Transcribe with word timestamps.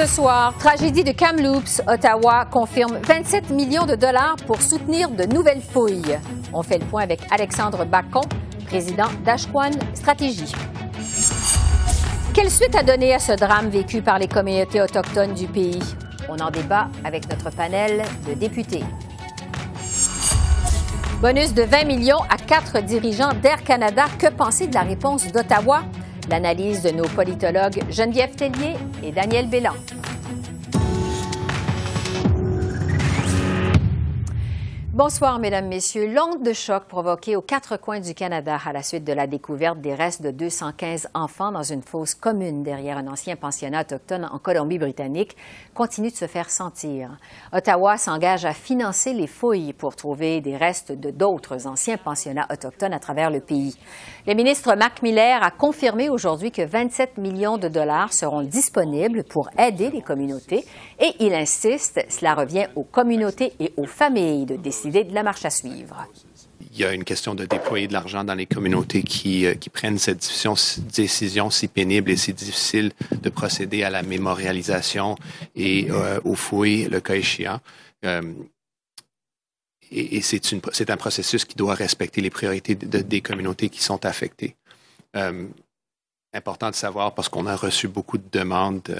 Ce 0.00 0.06
soir, 0.06 0.54
tragédie 0.58 1.04
de 1.04 1.12
Kamloops, 1.12 1.82
Ottawa 1.86 2.46
confirme 2.46 2.96
27 3.06 3.50
millions 3.50 3.84
de 3.84 3.94
dollars 3.94 4.36
pour 4.46 4.62
soutenir 4.62 5.10
de 5.10 5.24
nouvelles 5.24 5.60
fouilles. 5.60 6.18
On 6.54 6.62
fait 6.62 6.78
le 6.78 6.86
point 6.86 7.02
avec 7.02 7.20
Alexandre 7.30 7.84
Bacon, 7.84 8.22
président 8.64 9.08
d'Ashquan 9.26 9.72
Stratégie. 9.92 10.54
Quelle 12.32 12.50
suite 12.50 12.74
a 12.76 12.82
donné 12.82 13.12
à 13.12 13.18
ce 13.18 13.32
drame 13.32 13.68
vécu 13.68 14.00
par 14.00 14.18
les 14.18 14.26
communautés 14.26 14.80
autochtones 14.80 15.34
du 15.34 15.46
pays? 15.46 15.82
On 16.30 16.38
en 16.38 16.50
débat 16.50 16.88
avec 17.04 17.28
notre 17.28 17.54
panel 17.54 18.02
de 18.26 18.32
députés. 18.32 18.84
Bonus 21.20 21.52
de 21.52 21.64
20 21.64 21.84
millions 21.84 22.22
à 22.30 22.38
quatre 22.38 22.80
dirigeants 22.80 23.34
d'Air 23.34 23.62
Canada. 23.64 24.06
Que 24.18 24.30
penser 24.30 24.66
de 24.66 24.72
la 24.72 24.80
réponse 24.80 25.30
d'Ottawa? 25.30 25.82
L'analyse 26.30 26.82
de 26.82 26.90
nos 26.90 27.08
politologues 27.08 27.82
Geneviève 27.90 28.36
Tellier 28.36 28.76
et 29.02 29.10
Daniel 29.10 29.48
Bélan. 29.48 29.74
Bonsoir, 35.02 35.38
Mesdames, 35.38 35.66
Messieurs. 35.66 36.12
L'onde 36.12 36.42
de 36.42 36.52
choc 36.52 36.84
provoquée 36.84 37.34
aux 37.34 37.40
quatre 37.40 37.78
coins 37.78 38.00
du 38.00 38.12
Canada 38.12 38.58
à 38.62 38.70
la 38.74 38.82
suite 38.82 39.02
de 39.02 39.14
la 39.14 39.26
découverte 39.26 39.80
des 39.80 39.94
restes 39.94 40.20
de 40.20 40.30
215 40.30 41.08
enfants 41.14 41.52
dans 41.52 41.62
une 41.62 41.80
fosse 41.80 42.14
commune 42.14 42.62
derrière 42.62 42.98
un 42.98 43.06
ancien 43.06 43.34
pensionnat 43.34 43.80
autochtone 43.80 44.28
en 44.30 44.38
Colombie-Britannique 44.38 45.38
continue 45.72 46.10
de 46.10 46.16
se 46.16 46.26
faire 46.26 46.50
sentir. 46.50 47.16
Ottawa 47.50 47.96
s'engage 47.96 48.44
à 48.44 48.52
financer 48.52 49.14
les 49.14 49.26
fouilles 49.26 49.72
pour 49.72 49.96
trouver 49.96 50.42
des 50.42 50.58
restes 50.58 50.92
de 50.92 51.10
d'autres 51.10 51.66
anciens 51.66 51.96
pensionnats 51.96 52.46
autochtones 52.52 52.92
à 52.92 52.98
travers 52.98 53.30
le 53.30 53.40
pays. 53.40 53.78
Le 54.26 54.34
ministre 54.34 54.74
Marc 54.74 55.00
Miller 55.00 55.42
a 55.42 55.50
confirmé 55.50 56.10
aujourd'hui 56.10 56.50
que 56.50 56.60
27 56.60 57.16
millions 57.16 57.56
de 57.56 57.68
dollars 57.68 58.12
seront 58.12 58.42
disponibles 58.42 59.24
pour 59.24 59.48
aider 59.58 59.88
les 59.88 60.02
communautés 60.02 60.66
et 61.00 61.14
il 61.20 61.34
insiste, 61.34 62.04
cela 62.08 62.34
revient 62.34 62.66
aux 62.76 62.84
communautés 62.84 63.52
et 63.58 63.72
aux 63.76 63.86
familles 63.86 64.46
de 64.46 64.56
décider 64.56 65.04
de 65.04 65.14
la 65.14 65.22
marche 65.22 65.44
à 65.44 65.50
suivre 65.50 66.06
il 66.72 66.78
y 66.78 66.84
a 66.84 66.92
une 66.92 67.04
question 67.04 67.34
de 67.34 67.44
déployer 67.44 67.88
de 67.88 67.92
l'argent 67.92 68.22
dans 68.22 68.34
les 68.34 68.46
communautés 68.46 69.02
qui, 69.02 69.44
euh, 69.46 69.54
prennent 69.72 69.98
cette 69.98 70.18
décision, 70.94 71.50
si 71.50 71.68
pénible 71.68 72.10
et 72.10 72.16
si 72.16 72.32
difficile 72.32 72.92
de 73.12 73.30
procéder 73.30 73.82
à 73.82 73.90
la 73.90 74.02
mémorialisation 74.02 75.16
et 75.56 75.90
euh, 75.90 76.20
aux 76.24 76.36
fouilles, 76.36 76.84
le 76.84 77.00
cas 77.00 77.14
échéant. 77.14 77.60
Euh, 78.04 78.22
et, 79.90 80.20
c'est 80.22 80.90
un 80.90 80.96
processus 80.96 81.44
qui 81.44 81.56
doit 81.56 81.74
respecter 81.74 82.20
les 82.20 82.30
priorités 82.30 82.76
de, 82.76 82.98
des 82.98 83.20
communautés 83.20 83.68
qui 83.68 83.82
sont 83.82 84.04
affectées. 84.06 84.54
Important 86.32 86.70
de 86.70 86.76
savoir 86.76 87.12
parce 87.12 87.28
qu'on 87.28 87.46
a 87.46 87.56
reçu 87.56 87.88
beaucoup 87.88 88.16
de 88.16 88.28
demandes 88.30 88.94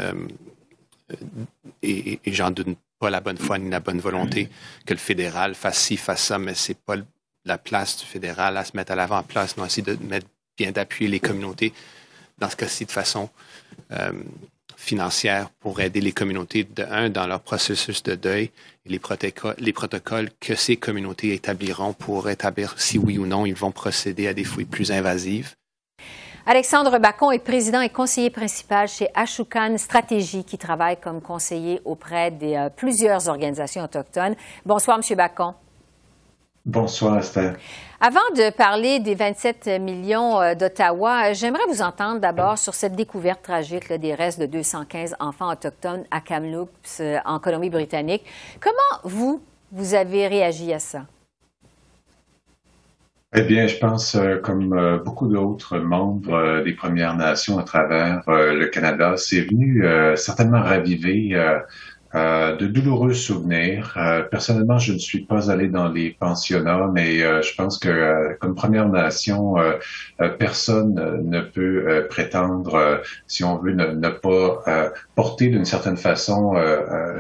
euh, 1.85 1.89
et, 1.89 2.21
et 2.25 2.33
j'en 2.33 2.51
doute 2.51 2.77
pas 2.99 3.11
la 3.11 3.21
bonne 3.21 3.39
foi 3.39 3.59
ni 3.59 3.71
la 3.71 3.81
bonne 3.81 4.01
volonté 4.01 4.49
que 4.87 4.93
le 4.93 4.99
fédéral 4.99 5.55
fasse 5.55 5.79
ci, 5.79 5.97
fasse 5.97 6.25
ça, 6.25 6.39
mais 6.39 6.55
c'est 6.55 6.79
pas 6.79 6.97
la 7.45 7.59
place 7.59 7.99
du 7.99 8.05
fédéral 8.05 8.57
à 8.57 8.65
se 8.65 8.77
mettre 8.77 8.93
à 8.93 8.97
l'avant-place, 8.97 9.57
mais 9.57 9.65
aussi 9.65 9.83
de 9.83 9.97
mettre 10.07 10.27
bien 10.57 10.73
d'appuyer 10.73 11.11
les 11.11 11.21
communautés, 11.21 11.73
dans 12.39 12.51
ce 12.51 12.57
cas-ci 12.57 12.85
de 12.85 12.91
façon 12.91 13.31
euh, 13.93 14.13
financière 14.77 15.51
pour 15.61 15.81
aider 15.81 16.01
les 16.01 16.13
communautés, 16.13 16.65
de 16.65 16.83
un, 16.85 17.09
dans 17.09 17.27
leur 17.27 17.41
processus 17.41 18.03
de 18.03 18.15
deuil 18.15 18.51
et 18.85 18.89
les 18.89 18.99
protocoles, 18.99 19.57
les 19.59 19.73
protocoles 19.73 20.31
que 20.41 20.55
ces 20.55 20.77
communautés 20.77 21.35
établiront 21.35 21.93
pour 21.93 22.29
établir 22.29 22.75
si 22.79 22.99
oui 22.99 23.19
ou 23.19 23.27
non 23.27 23.47
ils 23.47 23.55
vont 23.55 23.73
procéder 23.73 24.27
à 24.27 24.35
des 24.35 24.45
fouilles 24.45 24.65
plus 24.65 24.91
invasives. 24.91 25.55
Alexandre 26.47 26.99
Bacon 26.99 27.33
est 27.33 27.39
président 27.39 27.81
et 27.81 27.91
conseiller 27.91 28.31
principal 28.31 28.89
chez 28.89 29.09
Ashukan 29.15 29.77
Stratégie, 29.77 30.45
qui 30.45 30.57
travaille 30.57 30.97
comme 30.99 31.21
conseiller 31.21 31.81
auprès 31.85 32.31
de 32.31 32.47
euh, 32.47 32.69
plusieurs 32.71 33.29
organisations 33.29 33.85
autochtones. 33.85 34.35
Bonsoir, 34.65 34.99
M. 34.99 35.17
Bacon. 35.17 35.55
Bonsoir, 36.65 37.19
Esther. 37.19 37.57
Avant 38.01 38.21
de 38.35 38.51
parler 38.51 39.01
des 39.01 39.15
27 39.15 39.81
millions 39.81 40.41
euh, 40.41 40.55
d'Ottawa, 40.55 41.35
j'aimerais 41.35 41.67
vous 41.69 41.83
entendre 41.83 42.21
d'abord 42.21 42.57
sur 42.57 42.75
cette 42.75 42.95
découverte 42.95 43.43
tragique 43.43 43.93
des 43.93 44.15
restes 44.15 44.41
de 44.41 44.47
215 44.47 45.17
enfants 45.21 45.53
autochtones 45.53 46.05
à 46.11 46.21
Kamloops, 46.21 47.01
euh, 47.01 47.19
en 47.27 47.39
Colombie-Britannique. 47.39 48.25
Comment 48.61 49.01
vous, 49.05 49.43
vous 49.73 49.95
avez 49.95 50.27
réagi 50.27 50.73
à 50.73 50.79
ça? 50.79 51.03
Eh 53.41 53.45
bien, 53.45 53.67
je 53.67 53.79
pense, 53.79 54.17
euh, 54.17 54.37
comme 54.37 55.01
beaucoup 55.03 55.27
d'autres 55.27 55.79
membres 55.79 56.63
des 56.63 56.75
Premières 56.75 57.17
Nations 57.17 57.59
à 57.59 57.63
travers 57.63 58.23
le 58.29 58.67
Canada, 58.67 59.15
c'est 59.17 59.41
venu 59.41 59.83
certainement 60.15 60.61
raviver 60.61 61.35
euh, 62.17 62.57
de 62.57 62.67
douloureux 62.67 63.15
souvenirs. 63.15 63.95
Euh, 63.97 64.23
personnellement, 64.23 64.79
je 64.79 64.93
ne 64.93 64.99
suis 64.99 65.21
pas 65.21 65.49
allé 65.49 65.69
dans 65.69 65.89
les 65.89 66.11
pensionnats, 66.11 66.91
mais 66.93 67.23
euh, 67.23 67.41
je 67.41 67.55
pense 67.55 67.79
que 67.79 68.37
comme 68.41 68.57
Première 68.57 68.89
Nation, 68.89 69.55
personne 70.39 70.95
ne 71.25 71.41
peut 71.41 72.07
prétendre, 72.09 73.01
si 73.27 73.45
on 73.45 73.59
veut, 73.59 73.73
ne, 73.73 74.09
pas 74.09 74.93
porter 75.15 75.49
d'une 75.49 75.65
certaine 75.65 75.97
façon 75.97 76.55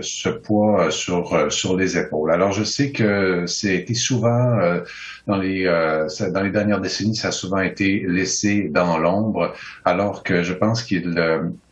ce 0.00 0.28
poids 0.28 0.90
sur 0.90 1.52
sur 1.52 1.76
les 1.76 1.96
épaules. 1.96 2.32
Alors, 2.32 2.52
je 2.52 2.64
sais 2.64 2.90
que 2.90 3.44
c'est 3.46 3.76
été 3.76 3.94
souvent 3.94 4.58
dans 5.26 5.36
les 5.36 5.64
dans 5.64 6.42
les 6.42 6.50
dernières 6.50 6.80
décennies, 6.80 7.14
ça 7.16 7.28
a 7.28 7.32
souvent 7.32 7.60
été 7.60 8.04
laissé 8.06 8.68
dans 8.68 8.98
l'ombre, 8.98 9.54
alors 9.84 10.22
que 10.22 10.42
je 10.42 10.52
pense 10.52 10.82
qu'il 10.82 11.14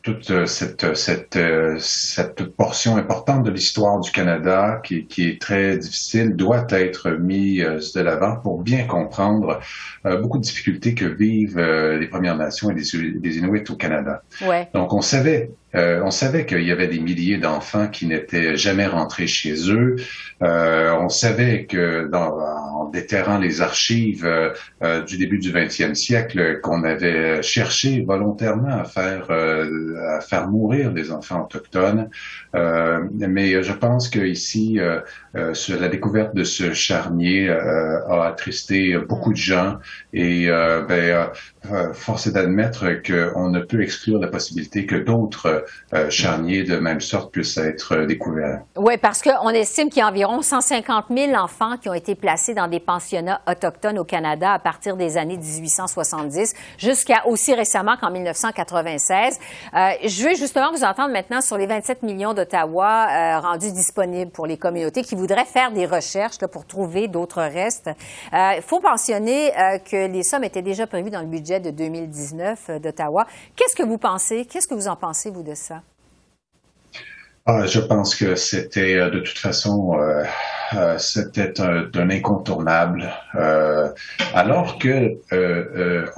toute 0.02 0.30
euh, 0.30 0.46
cette, 0.46 0.94
cette, 0.96 1.36
euh, 1.36 1.76
cette 1.78 2.44
portion 2.44 2.96
importante 2.96 3.44
de 3.44 3.50
l'histoire 3.50 4.00
du 4.00 4.10
Canada 4.10 4.80
qui, 4.84 5.06
qui, 5.06 5.28
est 5.28 5.40
très 5.40 5.76
difficile 5.78 6.36
doit 6.36 6.66
être 6.70 7.10
mise 7.10 7.62
euh, 7.62 7.78
de 7.94 8.00
l'avant 8.00 8.36
pour 8.36 8.62
bien 8.62 8.84
comprendre 8.84 9.60
beaucoup 10.04 10.38
de 10.38 10.42
difficultés 10.42 10.94
que 10.94 11.04
vivent 11.04 11.58
les 11.58 12.06
Premières 12.06 12.36
Nations 12.36 12.70
et 12.70 12.74
les, 12.74 13.12
les 13.22 13.38
Inuits 13.38 13.64
au 13.68 13.74
Canada. 13.74 14.22
Ouais. 14.42 14.68
Donc 14.72 14.92
on 14.92 15.02
savait 15.02 15.50
euh, 15.74 16.00
on 16.02 16.10
savait 16.10 16.46
qu'il 16.46 16.62
y 16.62 16.72
avait 16.72 16.88
des 16.88 16.98
milliers 16.98 17.36
d'enfants 17.36 17.88
qui 17.88 18.06
n'étaient 18.06 18.56
jamais 18.56 18.86
rentrés 18.86 19.26
chez 19.26 19.70
eux. 19.70 19.96
Euh, 20.42 20.92
on 20.98 21.10
savait 21.10 21.66
que 21.66 22.08
dans, 22.08 22.38
en 22.38 22.88
déterrant 22.88 23.38
les 23.38 23.60
archives 23.60 24.26
euh, 24.26 25.02
du 25.02 25.18
début 25.18 25.38
du 25.38 25.52
20e 25.52 25.94
siècle, 25.94 26.60
qu'on 26.62 26.84
avait 26.84 27.42
cherché 27.42 28.02
volontairement 28.02 28.78
à 28.78 28.84
faire 28.84 29.28
à 29.96 30.20
faire 30.20 30.48
mourir 30.48 30.92
des 30.92 31.12
enfants 31.12 31.44
autochtones. 31.44 32.10
mais 32.54 33.62
je 33.62 33.72
pense 33.72 34.08
que 34.08 34.20
ici, 34.20 34.78
la 35.34 35.88
découverte 35.88 36.34
de 36.34 36.44
ce 36.44 36.72
charnier 36.72 37.48
a 37.50 38.26
attristé 38.26 38.96
beaucoup 38.98 39.32
de 39.32 39.38
gens 39.38 39.78
et 40.12 40.48
ben, 40.48 41.30
force 41.92 42.26
est 42.26 42.32
d'admettre 42.32 42.86
qu'on 43.02 43.48
ne 43.48 43.60
peut 43.60 43.82
exclure 43.82 44.18
la 44.18 44.28
possibilité 44.28 44.86
que 44.86 44.96
d'autres 44.96 45.64
euh, 45.94 46.10
charniers 46.10 46.64
de 46.64 46.76
même 46.76 47.00
sorte 47.00 47.32
puissent 47.32 47.56
être 47.56 47.94
euh, 47.94 48.06
découverts. 48.06 48.62
Oui, 48.76 48.96
parce 48.98 49.22
qu'on 49.22 49.48
estime 49.50 49.88
qu'il 49.88 50.00
y 50.00 50.02
a 50.02 50.08
environ 50.08 50.42
150 50.42 51.06
000 51.10 51.34
enfants 51.34 51.76
qui 51.76 51.88
ont 51.88 51.94
été 51.94 52.14
placés 52.14 52.54
dans 52.54 52.68
des 52.68 52.80
pensionnats 52.80 53.40
autochtones 53.48 53.98
au 53.98 54.04
Canada 54.04 54.52
à 54.52 54.58
partir 54.58 54.96
des 54.96 55.16
années 55.16 55.36
1870 55.36 56.54
jusqu'à 56.78 57.26
aussi 57.26 57.54
récemment 57.54 57.96
qu'en 57.96 58.10
1996. 58.10 59.38
Euh, 59.78 59.92
je 60.04 60.28
veux 60.28 60.34
justement 60.34 60.72
vous 60.72 60.82
entendre 60.82 61.12
maintenant 61.12 61.40
sur 61.40 61.56
les 61.56 61.66
27 61.66 62.02
millions 62.02 62.34
d'Ottawa 62.34 63.38
rendus 63.40 63.70
disponibles 63.72 64.32
pour 64.32 64.46
les 64.46 64.56
communautés 64.56 65.02
qui 65.02 65.14
voudraient 65.14 65.44
faire 65.44 65.70
des 65.70 65.86
recherches 65.86 66.40
là, 66.40 66.48
pour 66.48 66.66
trouver 66.66 67.06
d'autres 67.06 67.42
restes. 67.42 67.88
Il 68.32 68.62
faut 68.62 68.80
mentionner 68.80 69.52
que 69.88 70.06
les 70.06 70.22
sommes 70.24 70.44
étaient 70.44 70.62
déjà 70.62 70.86
prévues 70.86 71.10
dans 71.10 71.20
le 71.20 71.26
budget 71.26 71.60
de 71.60 71.70
2019 71.70 72.80
d'Ottawa. 72.80 73.26
Qu'est-ce 73.54 73.76
que 73.76 73.84
vous 73.84 73.98
pensez? 73.98 74.46
Qu'est-ce 74.46 74.66
que 74.66 74.74
vous 74.74 74.88
en 74.88 74.96
pensez, 74.96 75.30
vous, 75.30 75.42
de 75.42 75.54
ça? 75.54 75.82
Ah, 77.50 77.64
je 77.64 77.80
pense 77.80 78.14
que 78.14 78.34
c'était 78.34 78.96
euh, 78.96 79.08
de 79.08 79.20
toute 79.20 79.38
façon 79.38 79.98
euh, 79.98 80.22
c'était 80.98 81.58
un, 81.62 82.10
incontournable. 82.10 83.10
alors 84.34 84.78
que 84.78 85.16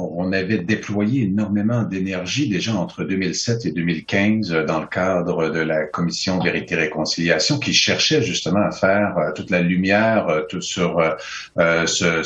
on 0.00 0.32
avait 0.32 0.58
déployé 0.58 1.22
énormément 1.22 1.84
d'énergie 1.84 2.48
déjà 2.48 2.74
entre 2.74 3.04
2007 3.04 3.66
et 3.66 3.70
2015 3.70 4.50
dans 4.66 4.80
le 4.80 4.88
cadre 4.88 5.50
de 5.50 5.60
la 5.60 5.84
commission 5.84 6.40
Vérité 6.40 6.74
Réconciliation 6.74 7.60
qui 7.60 7.74
cherchait 7.74 8.22
justement 8.22 8.66
à 8.66 8.72
faire 8.72 9.32
toute 9.36 9.50
la 9.50 9.60
lumière 9.60 10.26
tout 10.48 10.60
sur 10.60 11.00
ce, 11.56 12.22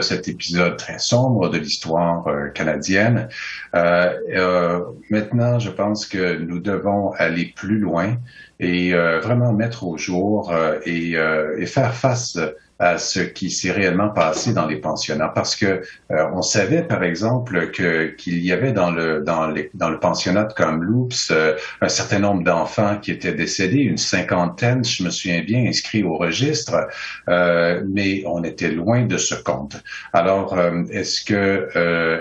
cet 0.00 0.28
épisode 0.28 0.78
très 0.78 0.98
sombre 0.98 1.50
de 1.50 1.58
l'histoire 1.58 2.24
canadienne. 2.54 3.28
maintenant, 3.74 5.58
je 5.58 5.70
pense 5.70 6.06
que 6.06 6.38
nous 6.38 6.58
devons 6.58 7.12
aller 7.18 7.52
plus 7.54 7.78
loin 7.78 8.16
et 8.58 8.94
euh, 8.94 9.20
vraiment 9.20 9.52
mettre 9.52 9.84
au 9.84 9.96
jour 9.98 10.50
euh, 10.50 10.78
euh, 10.86 11.56
et, 11.58 11.66
faire 11.66 11.94
face 11.94 12.38
à 12.78 12.98
ce 12.98 13.20
qui 13.20 13.50
s'est 13.50 13.70
réellement 13.70 14.10
passé 14.10 14.52
dans 14.52 14.66
les 14.66 14.76
pensionnats. 14.76 15.28
Parce 15.28 15.56
que 15.56 15.82
on 16.10 16.42
savait 16.42 16.82
par 16.82 17.02
exemple 17.02 17.70
que 17.70 18.06
qu'il 18.16 18.38
y 18.44 18.52
avait 18.52 18.72
dans 18.72 18.90
le 18.90 19.22
dans 19.22 19.46
les 19.48 19.70
dans 19.74 19.88
le 19.88 19.98
pensionnat 19.98 20.44
de 20.44 20.52
Kamloops 20.52 21.32
un 21.80 21.88
certain 21.88 22.18
nombre 22.18 22.44
d'enfants 22.44 22.98
qui 22.98 23.12
étaient 23.12 23.32
décédés 23.32 23.78
une 23.78 23.96
cinquantaine 23.96 24.84
je 24.84 25.02
me 25.02 25.10
souviens 25.10 25.42
bien 25.42 25.64
inscrits 25.66 26.02
au 26.02 26.16
registre 26.16 26.88
mais 27.26 28.22
on 28.26 28.44
était 28.44 28.70
loin 28.70 29.06
de 29.06 29.16
ce 29.16 29.34
compte. 29.34 29.82
Alors 30.12 30.58
est-ce 30.90 31.24
que 31.24 31.68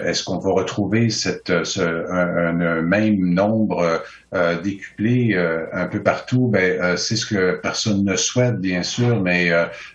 est-ce 0.05 0.23
qu'on 0.23 0.39
va 0.39 0.51
retrouver 0.51 1.09
cette 1.09 1.65
ce, 1.65 1.81
un, 1.81 2.59
un 2.61 2.81
même 2.81 3.17
nombre 3.17 4.01
euh, 4.35 4.59
décuplé 4.59 5.33
euh, 5.33 5.65
un 5.71 5.85
peu 5.85 6.03
partout, 6.03 6.47
ben, 6.47 6.81
euh, 6.81 6.97
c'est 6.97 7.15
ce 7.15 7.25
que 7.25 7.57
personne 7.61 8.03
ne 8.03 8.17
souhaite, 8.17 8.59
bien 8.59 8.83
sûr, 8.83 9.21
mais 9.21 9.49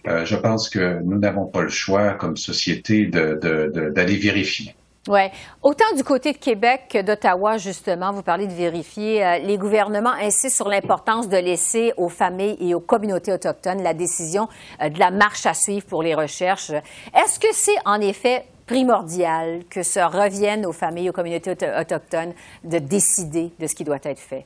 je 0.06 0.36
pense 0.36 0.49
que 0.68 1.00
nous 1.02 1.18
n'avons 1.18 1.46
pas 1.46 1.62
le 1.62 1.68
choix 1.68 2.14
comme 2.14 2.36
société 2.36 3.06
d'aller 3.06 4.16
de, 4.16 4.22
vérifier. 4.22 4.74
Oui. 5.08 5.22
Autant 5.62 5.94
du 5.96 6.04
côté 6.04 6.32
de 6.32 6.38
Québec 6.38 6.82
que 6.90 7.00
d'Ottawa, 7.00 7.56
justement, 7.56 8.12
vous 8.12 8.22
parlez 8.22 8.46
de 8.46 8.52
vérifier, 8.52 9.40
les 9.44 9.56
gouvernements 9.56 10.12
insistent 10.12 10.56
sur 10.56 10.68
l'importance 10.68 11.28
de 11.28 11.38
laisser 11.38 11.92
aux 11.96 12.10
familles 12.10 12.56
et 12.60 12.74
aux 12.74 12.80
communautés 12.80 13.32
autochtones 13.32 13.82
la 13.82 13.94
décision 13.94 14.48
de 14.80 14.98
la 14.98 15.10
marche 15.10 15.46
à 15.46 15.54
suivre 15.54 15.86
pour 15.86 16.02
les 16.02 16.14
recherches. 16.14 16.70
Est-ce 16.70 17.40
que 17.40 17.48
c'est 17.52 17.78
en 17.86 18.00
effet 18.00 18.44
primordial 18.66 19.62
que 19.70 19.82
ça 19.82 20.06
revienne 20.06 20.66
aux 20.66 20.72
familles, 20.72 21.10
aux 21.10 21.14
communautés 21.14 21.50
autochtones 21.50 22.34
de 22.62 22.78
décider 22.78 23.52
de 23.58 23.66
ce 23.66 23.74
qui 23.74 23.84
doit 23.84 23.98
être 24.04 24.20
fait? 24.20 24.44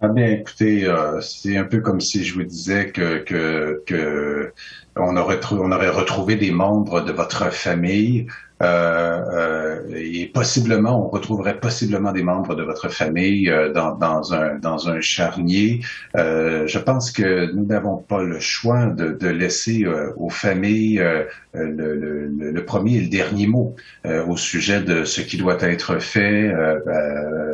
Ah 0.00 0.08
bien, 0.08 0.26
écoutez, 0.26 0.84
euh, 0.86 1.20
c'est 1.20 1.56
un 1.56 1.64
peu 1.64 1.80
comme 1.80 2.00
si 2.00 2.24
je 2.24 2.34
vous 2.34 2.42
disais 2.42 2.90
que, 2.92 3.18
que, 3.24 3.82
que 3.86 4.52
on, 4.96 5.16
aurait, 5.16 5.40
on 5.52 5.72
aurait 5.72 5.88
retrouvé 5.88 6.36
des 6.36 6.50
membres 6.50 7.00
de 7.00 7.12
votre 7.12 7.50
famille 7.52 8.26
et 9.96 10.26
possiblement, 10.32 11.06
on 11.06 11.08
retrouverait 11.08 11.60
possiblement 11.60 12.12
des 12.12 12.22
membres 12.22 12.54
de 12.54 12.62
votre 12.62 12.88
famille 12.88 13.50
euh, 13.50 13.72
dans, 13.72 14.32
un, 14.32 14.56
dans 14.56 14.88
un 14.88 15.00
charnier. 15.00 15.80
je 16.14 16.78
pense 16.78 17.10
que 17.10 17.52
nous 17.52 17.66
n'avons 17.66 17.98
pas 17.98 18.22
le 18.22 18.40
choix 18.40 18.86
de, 18.86 19.12
de 19.12 19.28
laisser 19.28 19.86
aux 20.16 20.30
familles 20.30 21.02
le, 21.54 22.26
le, 22.26 22.64
premier 22.64 22.96
et 22.96 23.00
le 23.02 23.08
dernier 23.08 23.46
mot 23.46 23.76
au 24.04 24.36
sujet 24.36 24.80
de 24.80 25.04
ce 25.04 25.20
qui 25.20 25.36
doit 25.36 25.60
être 25.60 25.98
fait 25.98 26.52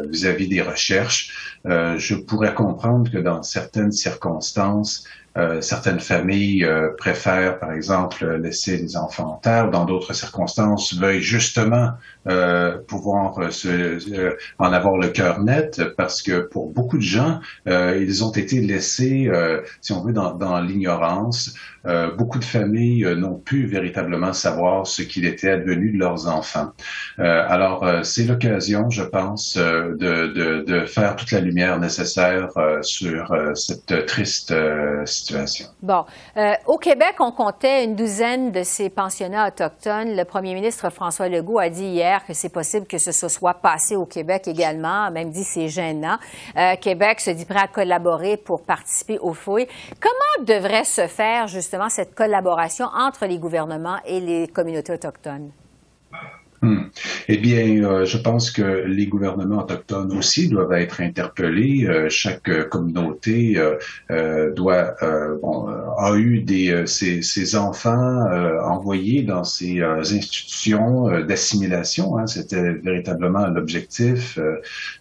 vis-à-vis 0.09 0.47
-vis 0.47 0.49
des 0.49 0.63
recherches. 0.63 1.23
je 1.65 2.15
pourrais 2.15 2.55
comprendre 2.55 3.11
que 3.11 3.19
dans 3.19 3.43
certaines 3.43 3.93
circonstances, 3.93 5.05
euh, 5.37 5.61
certaines 5.61 6.01
familles 6.01 6.65
euh, 6.65 6.91
préfèrent, 6.97 7.59
par 7.61 7.73
exemple, 7.73 8.27
laisser 8.37 8.77
les 8.77 8.97
enfants 8.97 9.35
en 9.35 9.37
terre. 9.37 9.71
Dans 9.71 9.85
d'autres 9.85 10.13
circonstances, 10.13 10.95
veuillent 10.95 11.23
justement 11.23 11.93
euh, 12.29 12.79
pouvoir 12.87 13.53
se, 13.53 14.37
en 14.59 14.73
avoir 14.73 14.99
le 14.99 15.09
cœur 15.09 15.41
net, 15.41 15.83
parce 15.97 16.23
que 16.23 16.41
pour 16.41 16.71
beaucoup 16.71 16.97
de 16.97 17.03
gens, 17.03 17.41
ils 17.67 18.25
ont 18.25 18.33
été 18.33 18.61
laissés, 18.61 19.31
si 19.81 19.93
on 19.93 20.03
veut, 20.03 20.13
dans, 20.13 20.35
dans 20.35 20.61
l'ignorance. 20.61 21.55
beaucoup 22.19 22.39
de 22.39 22.45
familles 22.45 23.07
n'ont 23.17 23.39
pu 23.39 23.67
véritablement 23.67 24.33
savoir 24.33 24.87
ce 24.87 25.03
qu'il 25.03 25.25
était 25.25 25.51
advenu 25.51 25.93
de 25.93 25.99
leurs 25.99 26.29
enfants. 26.29 26.73
alors, 27.19 27.87
c'est 28.03 28.25
l'occasion, 28.25 28.91
je 28.91 29.03
pense, 29.03 29.57
de, 29.57 29.95
de, 29.99 30.65
de, 30.67 30.87
faire 30.87 31.17
toute 31.17 31.31
la 31.33 31.41
lumière 31.41 31.79
nécessaire 31.79 32.49
sur 32.83 33.35
cette 33.55 34.07
triste 34.07 34.55
situation 35.05 35.67
Bon. 35.83 36.05
Euh, 36.37 36.53
au 36.67 36.79
Québec, 36.79 37.15
on 37.21 37.33
comptait 37.33 37.85
une 37.85 37.97
douzaine 37.97 38.53
de 38.53 38.63
ces 38.63 38.91
pensionnats 38.91 39.49
autochtones. 39.49 40.17
Le 40.17 40.25
premier 40.25 40.55
ministre 40.55 40.91
François 40.91 41.29
Legault 41.29 41.59
a 41.59 41.69
dit 41.69 41.87
hier 41.87 42.20
que 42.27 42.35
c'est 42.35 42.49
possible 42.49 42.87
que 42.87 42.99
ce 42.99 43.29
soit 43.29 43.55
passé 43.55 43.97
au 43.97 44.07
Québec 44.07 44.49
également, 44.49 45.11
même 45.11 45.31
dit 45.31 45.45
c'est 45.45 45.69
gênant. 45.69 46.19
Euh, 46.57 46.77
Québec 46.77 47.21
se 47.21 47.31
dit 47.31 47.45
prêt 47.45 47.61
à 47.61 47.69
collaborer 47.69 48.37
pour 48.37 48.63
participer 48.63 49.19
aux 49.19 49.35
fouilles. 49.35 49.69
Comment 50.01 50.45
devrait 50.47 50.85
se 50.85 51.07
faire 51.07 51.47
justement 51.47 51.89
cette 51.89 52.15
collaboration 52.15 52.87
entre 52.87 53.27
les 53.27 53.39
gouvernements 53.39 53.99
et 54.05 54.21
les 54.21 54.49
communautés 54.49 54.93
autochtones? 54.93 55.51
Hmm. 56.63 56.91
Eh 57.29 57.39
bien, 57.39 57.83
euh, 57.85 58.05
je 58.05 58.19
pense 58.19 58.51
que 58.51 58.85
les 58.87 59.07
gouvernements 59.07 59.63
autochtones 59.63 60.13
aussi 60.13 60.47
doivent 60.49 60.75
être 60.75 61.01
interpellés. 61.01 61.87
Euh, 61.87 62.11
chaque 62.11 62.69
communauté 62.69 63.59
euh, 64.11 64.53
doit 64.53 64.95
bon, 65.41 65.69
a 65.69 66.15
eu 66.17 66.45
ses, 66.87 67.57
enfants 67.57 68.27
envoyés 68.63 69.23
dans 69.23 69.45
ces 69.45 69.81
institutions 69.83 71.21
d'assimilation. 71.23 72.19
Hein, 72.19 72.27
C'était 72.27 72.75
véritablement 72.75 73.47
l'objectif. 73.47 74.39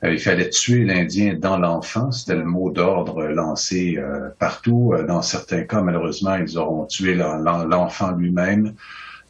il 0.04 0.20
fallait 0.20 0.50
tuer 0.50 0.86
l'Indien 0.86 1.34
dans 1.36 1.58
l'enfant. 1.58 2.12
C'était 2.12 2.36
le 2.36 2.46
mot 2.46 2.72
d'ordre 2.72 3.24
lancé 3.28 4.00
partout. 4.40 4.94
Dans 5.08 5.22
certains 5.22 5.64
cas, 5.64 5.82
malheureusement, 5.82 6.36
ils 6.36 6.58
auront 6.58 6.86
tué 6.86 7.16
l'enfant 7.16 8.12
lui-même. 8.12 8.74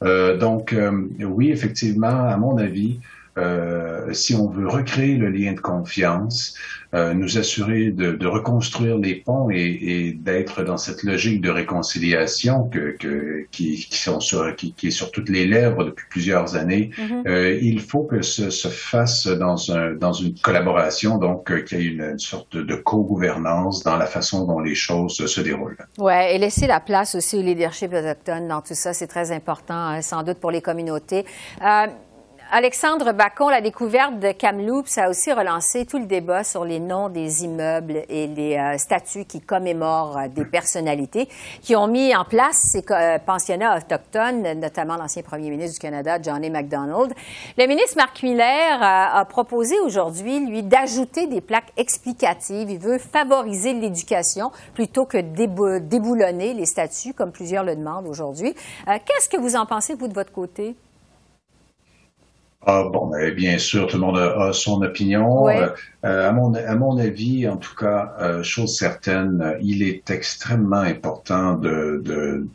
Euh, 0.03 0.37
donc, 0.37 0.73
euh, 0.73 1.07
oui, 1.19 1.51
effectivement, 1.51 2.27
à 2.27 2.37
mon 2.37 2.57
avis, 2.57 2.99
euh, 3.37 4.11
si 4.13 4.35
on 4.35 4.49
veut 4.49 4.67
recréer 4.67 5.15
le 5.15 5.29
lien 5.29 5.53
de 5.53 5.59
confiance, 5.59 6.55
euh, 6.95 7.13
nous 7.13 7.37
assurer 7.37 7.91
de, 7.91 8.13
de, 8.13 8.25
reconstruire 8.25 8.97
les 8.97 9.13
ponts 9.13 9.51
et, 9.51 9.59
et 9.59 10.13
d'être 10.13 10.63
dans 10.63 10.77
cette 10.77 11.03
logique 11.03 11.39
de 11.39 11.51
réconciliation 11.51 12.63
que, 12.63 12.97
que 12.97 13.45
qui, 13.51 13.75
qui, 13.75 13.97
sont 13.97 14.19
sur, 14.19 14.55
qui, 14.55 14.73
qui, 14.73 14.87
est 14.87 14.91
sur 14.91 15.11
toutes 15.11 15.29
les 15.29 15.45
lèvres 15.45 15.83
depuis 15.83 16.07
plusieurs 16.09 16.55
années, 16.55 16.89
mm-hmm. 16.97 17.27
euh, 17.27 17.59
il 17.61 17.79
faut 17.79 18.05
que 18.05 18.23
ce 18.23 18.49
se 18.49 18.69
fasse 18.69 19.27
dans, 19.27 19.71
un, 19.71 19.93
dans 19.93 20.13
une 20.13 20.33
collaboration, 20.39 21.19
donc 21.19 21.51
euh, 21.51 21.61
qu'il 21.61 21.79
y 21.79 21.85
ait 21.85 21.91
une, 21.91 22.01
une, 22.01 22.17
sorte 22.17 22.57
de 22.57 22.75
co-gouvernance 22.75 23.83
dans 23.83 23.97
la 23.97 24.07
façon 24.07 24.47
dont 24.47 24.59
les 24.59 24.73
choses 24.73 25.23
se 25.23 25.41
déroulent. 25.41 25.77
Oui, 25.99 26.13
et 26.31 26.39
laisser 26.39 26.65
la 26.65 26.79
place 26.79 27.13
aussi 27.13 27.37
au 27.37 27.43
leadership 27.43 27.93
autochtone 27.93 28.47
dans 28.47 28.61
tout 28.61 28.73
ça, 28.73 28.93
c'est 28.93 29.05
très 29.05 29.31
important, 29.31 29.75
hein, 29.75 30.01
sans 30.01 30.23
doute 30.23 30.39
pour 30.39 30.49
les 30.49 30.61
communautés. 30.61 31.23
Alexandre 32.51 33.11
Bacon, 33.11 33.51
la 33.51 33.61
découverte 33.61 34.17
de 34.17 34.31
Kamloops 34.31 34.97
a 34.97 35.07
aussi 35.11 35.31
relancé 35.31 35.85
tout 35.85 35.99
le 35.99 36.07
débat 36.07 36.43
sur 36.43 36.65
les 36.65 36.79
noms 36.79 37.07
des 37.07 37.43
immeubles 37.43 38.01
et 38.09 38.25
les 38.25 38.57
euh, 38.57 38.75
statues 38.79 39.25
qui 39.25 39.39
commémorent 39.39 40.17
euh, 40.17 40.27
des 40.29 40.45
personnalités 40.45 41.29
qui 41.61 41.75
ont 41.75 41.85
mis 41.85 42.15
en 42.15 42.25
place 42.25 42.57
ces 42.71 42.83
euh, 42.89 43.19
pensionnats 43.19 43.77
autochtones, 43.77 44.59
notamment 44.59 44.95
l'ancien 44.95 45.21
premier 45.21 45.51
ministre 45.51 45.73
du 45.75 45.79
Canada, 45.79 46.17
John 46.19 46.43
A. 46.43 46.49
MacDonald. 46.49 47.13
Le 47.55 47.67
ministre 47.67 47.97
Marc 47.97 48.23
Miller 48.23 48.81
a 48.81 49.23
proposé 49.25 49.79
aujourd'hui, 49.81 50.39
lui, 50.43 50.63
d'ajouter 50.63 51.27
des 51.27 51.41
plaques 51.41 51.71
explicatives. 51.77 52.71
Il 52.71 52.79
veut 52.79 52.97
favoriser 52.97 53.73
l'éducation 53.73 54.51
plutôt 54.73 55.05
que 55.05 55.19
déboulonner 55.19 56.55
les 56.55 56.65
statues, 56.65 57.13
comme 57.13 57.31
plusieurs 57.31 57.63
le 57.63 57.75
demandent 57.75 58.07
aujourd'hui. 58.07 58.55
Qu'est-ce 58.87 59.29
que 59.29 59.37
vous 59.37 59.55
en 59.55 59.67
pensez, 59.67 59.93
vous, 59.93 60.07
de 60.07 60.15
votre 60.15 60.31
côté? 60.31 60.75
Ah 62.65 62.83
bon, 62.91 63.07
ben, 63.07 63.33
bien 63.33 63.57
sûr, 63.57 63.87
tout 63.87 63.97
le 63.97 64.05
monde 64.05 64.17
a, 64.17 64.51
son 64.51 64.81
opinion. 64.81 65.47
Euh, 65.47 65.69
euh, 66.05 66.29
à, 66.29 66.31
mon, 66.31 66.53
à 66.53 66.75
mon 66.75 66.97
avis, 66.97 67.47
en 67.47 67.57
tout 67.57 67.75
cas, 67.75 68.13
euh, 68.21 68.41
chose 68.43 68.77
certaine, 68.77 69.57
il 69.61 69.83
est 69.83 70.09
extrêmement 70.09 70.77
important 70.77 71.55
de, 71.55 72.01
de, 72.03 72.45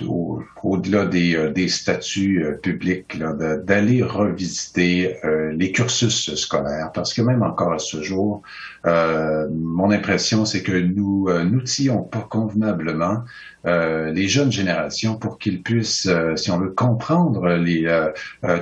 au-delà 0.62 1.06
des, 1.06 1.52
des 1.54 1.68
statuts 1.68 2.44
publics, 2.62 3.18
d'aller 3.18 4.02
revisiter 4.02 5.16
les 5.52 5.72
cursus 5.72 6.34
scolaires, 6.34 6.90
parce 6.92 7.12
que 7.12 7.20
même 7.20 7.42
encore 7.42 7.74
à 7.74 7.78
ce 7.78 8.02
jour, 8.02 8.42
mon 8.84 9.90
impression, 9.90 10.44
c'est 10.46 10.62
que 10.62 10.72
nous 10.72 11.28
n'outillons 11.44 12.02
pas 12.02 12.26
convenablement 12.30 13.24
euh, 13.66 14.12
les 14.12 14.28
jeunes 14.28 14.52
générations 14.52 15.16
pour 15.16 15.38
qu'ils 15.38 15.62
puissent, 15.62 16.06
euh, 16.06 16.36
si 16.36 16.50
on 16.50 16.58
veut, 16.58 16.70
comprendre 16.70 17.48
les, 17.48 17.86
euh, 17.86 18.10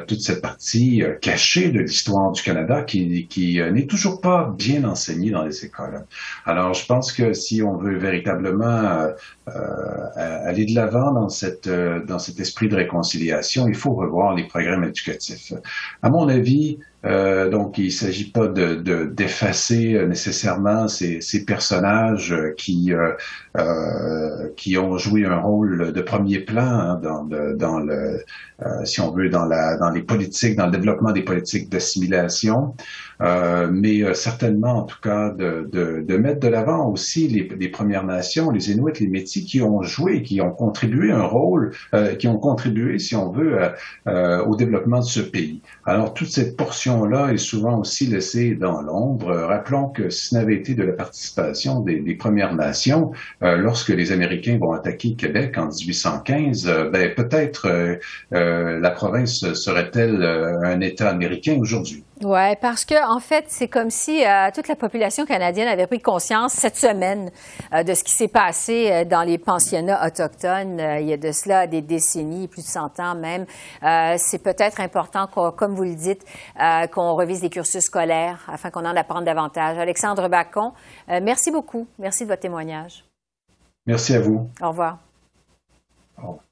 toute 0.06 0.20
cette 0.20 0.40
partie 0.40 1.02
cachée 1.20 1.70
de 1.70 1.80
l'histoire 1.80 2.30
du 2.30 2.40
Canada 2.42 2.82
qui, 2.82 3.26
qui 3.26 3.60
n'est 3.60 3.86
toujours 3.86 4.20
pas 4.20 4.54
bien 4.56 4.71
bien 4.72 4.88
enseigné 4.88 5.30
dans 5.30 5.44
les 5.44 5.64
écoles. 5.64 6.04
Alors, 6.46 6.74
je 6.74 6.86
pense 6.86 7.12
que 7.12 7.32
si 7.32 7.62
on 7.62 7.76
veut 7.76 7.96
véritablement 7.96 9.08
aller 9.46 10.66
de 10.66 10.74
l'avant 10.74 11.12
dans 11.12 11.28
cette 11.28 11.68
dans 11.68 12.18
cet 12.18 12.40
esprit 12.40 12.68
de 12.68 12.76
réconciliation, 12.76 13.68
il 13.68 13.74
faut 13.74 13.94
revoir 13.94 14.34
les 14.34 14.46
programmes 14.46 14.84
éducatifs. 14.84 15.52
À 16.02 16.10
mon 16.10 16.28
avis, 16.28 16.78
euh, 17.04 17.50
donc, 17.50 17.78
il 17.78 17.86
ne 17.86 17.90
s'agit 17.90 18.30
pas 18.30 18.46
de, 18.46 19.06
d'effacer 19.06 19.94
euh, 19.94 20.06
nécessairement 20.06 20.86
ces, 20.86 21.20
ces, 21.20 21.44
personnages 21.44 22.32
euh, 22.32 22.54
qui 22.56 22.92
euh, 22.92 24.48
qui 24.56 24.78
ont 24.78 24.96
joué 24.98 25.26
un 25.26 25.38
rôle 25.38 25.92
de 25.92 26.00
premier 26.00 26.38
plan 26.38 26.62
hein, 26.62 27.00
dans, 27.02 27.24
dans 27.24 27.78
le, 27.80 28.22
si 28.84 29.00
on 29.00 29.10
veut, 29.12 29.28
dans 29.28 29.46
la 29.46 29.76
dans 29.76 29.90
les 29.90 30.02
politiques, 30.02 30.56
dans 30.56 30.66
le 30.66 30.72
développement 30.72 31.12
des 31.12 31.22
politiques 31.22 31.68
d'assimilation, 31.68 32.74
mais 33.70 34.14
certainement, 34.14 34.78
en 34.78 34.82
tout 34.82 35.00
cas, 35.02 35.30
de, 35.30 35.68
de, 35.70 36.04
de 36.06 36.16
mettre 36.16 36.40
de 36.40 36.48
l'avant 36.48 36.88
aussi 36.88 37.28
les, 37.28 37.48
les, 37.58 37.68
Premières 37.68 38.04
Nations, 38.04 38.50
les 38.50 38.70
Inuits, 38.70 38.92
les 39.00 39.06
Métis, 39.06 39.44
qui 39.44 39.62
ont 39.62 39.82
joué, 39.82 40.22
qui 40.22 40.40
ont 40.40 40.50
contribué 40.50 41.10
un 41.10 41.22
rôle, 41.22 41.72
qui 42.18 42.28
ont 42.28 42.38
contribué, 42.38 42.98
si 42.98 43.14
on 43.16 43.30
veut, 43.30 43.58
au 44.06 44.56
développement 44.56 45.00
de 45.00 45.04
ce 45.04 45.20
pays. 45.20 45.60
Alors, 45.84 46.14
toute 46.14 46.28
cette 46.28 46.56
portion 46.56 47.04
là 47.04 47.32
est 47.32 47.38
souvent 47.38 47.78
aussi 47.78 48.06
laissée 48.06 48.54
dans 48.54 48.80
l'ombre. 48.82 49.28
Euh, 49.28 49.46
rappelons 49.46 49.88
que 49.88 50.10
ce 50.10 50.34
n'avait 50.34 50.54
été 50.54 50.74
de 50.74 50.82
la 50.82 50.92
participation 50.92 51.80
des, 51.80 52.02
Premières 52.14 52.54
Nations, 52.54 53.12
euh, 53.42 53.56
lorsque 53.56 53.88
les 53.88 54.12
Américains 54.12 54.58
vont 54.58 54.72
attaquer 54.72 55.14
Québec 55.14 55.56
en 55.58 55.68
1815, 55.68 56.68
euh, 56.68 56.90
ben, 56.90 57.14
peut-être 57.14 57.98
la 58.30 58.90
province 58.90 59.52
serait-elle 59.54 60.22
un 60.24 60.80
État 60.80 61.08
américain 61.08 61.58
aujourd'hui. 61.60 62.04
Oui, 62.24 62.56
parce 62.60 62.84
que 62.84 62.94
en 63.12 63.18
fait, 63.18 63.46
c'est 63.48 63.66
comme 63.66 63.90
si 63.90 64.24
euh, 64.24 64.50
toute 64.54 64.68
la 64.68 64.76
population 64.76 65.26
canadienne 65.26 65.66
avait 65.66 65.88
pris 65.88 66.00
conscience 66.00 66.52
cette 66.52 66.76
semaine 66.76 67.30
euh, 67.72 67.82
de 67.82 67.94
ce 67.94 68.04
qui 68.04 68.12
s'est 68.12 68.28
passé 68.28 68.90
euh, 68.90 69.04
dans 69.04 69.22
les 69.22 69.38
pensionnats 69.38 70.06
autochtones 70.06 70.78
il 71.00 71.08
y 71.08 71.12
a 71.12 71.16
de 71.16 71.32
cela 71.32 71.66
des 71.66 71.80
décennies, 71.80 72.46
plus 72.46 72.62
de 72.62 72.66
100 72.66 73.00
ans 73.00 73.14
même. 73.14 73.46
c'est 74.18 74.42
peut-être 74.42 74.80
important, 74.80 75.26
comme 75.26 75.74
vous 75.74 75.84
le 75.84 75.94
dites, 75.94 76.24
qu'on 76.92 77.14
revise 77.14 77.42
les 77.42 77.50
cursus 77.50 77.84
scolaires 77.84 78.40
afin 78.48 78.70
qu'on 78.70 78.84
en 78.84 78.96
apprenne 78.96 79.24
davantage. 79.24 79.78
Alexandre 79.78 80.28
Bacon, 80.28 80.72
merci 81.08 81.50
beaucoup. 81.50 81.86
Merci 81.98 82.24
de 82.24 82.28
votre 82.28 82.42
témoignage. 82.42 83.04
Merci 83.86 84.14
à 84.14 84.20
vous. 84.20 84.48
Au 84.60 84.68
revoir. 84.68 84.98
Au 86.18 86.22
revoir. 86.22 86.51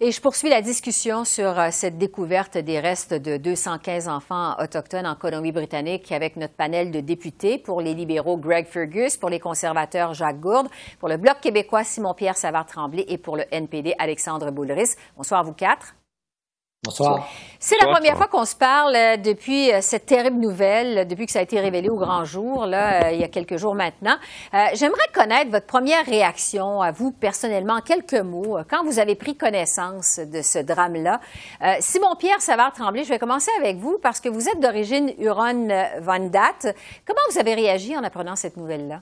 Et 0.00 0.10
je 0.10 0.20
poursuis 0.20 0.48
la 0.48 0.60
discussion 0.60 1.24
sur 1.24 1.56
euh, 1.56 1.68
cette 1.70 1.98
découverte 1.98 2.58
des 2.58 2.80
restes 2.80 3.14
de 3.14 3.36
215 3.36 4.08
enfants 4.08 4.56
autochtones 4.58 5.06
en 5.06 5.14
Colombie-Britannique 5.14 6.10
avec 6.10 6.34
notre 6.34 6.54
panel 6.54 6.90
de 6.90 6.98
députés 6.98 7.58
pour 7.58 7.80
les 7.80 7.94
libéraux 7.94 8.36
Greg 8.36 8.66
Fergus, 8.66 9.16
pour 9.16 9.30
les 9.30 9.38
conservateurs 9.38 10.12
Jacques 10.12 10.40
Gourde, 10.40 10.66
pour 10.98 11.08
le 11.08 11.16
Bloc 11.16 11.40
québécois 11.40 11.84
Simon-Pierre 11.84 12.36
Savard-Tremblay 12.36 13.04
et 13.06 13.18
pour 13.18 13.36
le 13.36 13.44
NPD 13.52 13.94
Alexandre 13.98 14.50
Boulris. 14.50 14.96
Bonsoir 15.16 15.40
à 15.40 15.42
vous 15.44 15.52
quatre. 15.52 15.94
Bonsoir. 16.84 17.28
C'est 17.58 17.78
la 17.80 17.86
première 17.86 18.18
fois 18.18 18.26
qu'on 18.26 18.44
se 18.44 18.54
parle 18.54 18.94
euh, 18.94 19.16
depuis 19.16 19.72
euh, 19.72 19.78
cette 19.80 20.04
terrible 20.04 20.38
nouvelle, 20.38 21.08
depuis 21.08 21.24
que 21.24 21.32
ça 21.32 21.38
a 21.38 21.42
été 21.42 21.58
révélé 21.58 21.88
au 21.88 21.96
grand 21.96 22.26
jour, 22.26 22.66
là, 22.66 23.06
euh, 23.06 23.12
il 23.12 23.20
y 23.20 23.24
a 23.24 23.28
quelques 23.28 23.56
jours 23.56 23.74
maintenant. 23.74 24.16
J'aimerais 24.74 25.08
connaître 25.14 25.50
votre 25.50 25.64
première 25.64 26.04
réaction 26.04 26.82
à 26.82 26.92
vous 26.92 27.10
personnellement, 27.10 27.76
en 27.76 27.80
quelques 27.80 28.12
mots, 28.12 28.58
quand 28.68 28.84
vous 28.84 28.98
avez 28.98 29.14
pris 29.14 29.34
connaissance 29.34 30.18
de 30.18 30.42
ce 30.42 30.58
drame-là. 30.58 31.20
Simon-Pierre 31.80 32.40
Savard-Tremblay, 32.40 33.04
je 33.04 33.08
vais 33.08 33.18
commencer 33.18 33.50
avec 33.58 33.78
vous 33.78 33.98
parce 34.02 34.20
que 34.20 34.28
vous 34.28 34.48
êtes 34.48 34.60
d'origine 34.60 35.12
Huron-Vandat. 35.18 36.72
Comment 37.06 37.20
vous 37.30 37.38
avez 37.38 37.54
réagi 37.54 37.96
en 37.96 38.04
apprenant 38.04 38.36
cette 38.36 38.56
nouvelle-là? 38.56 39.00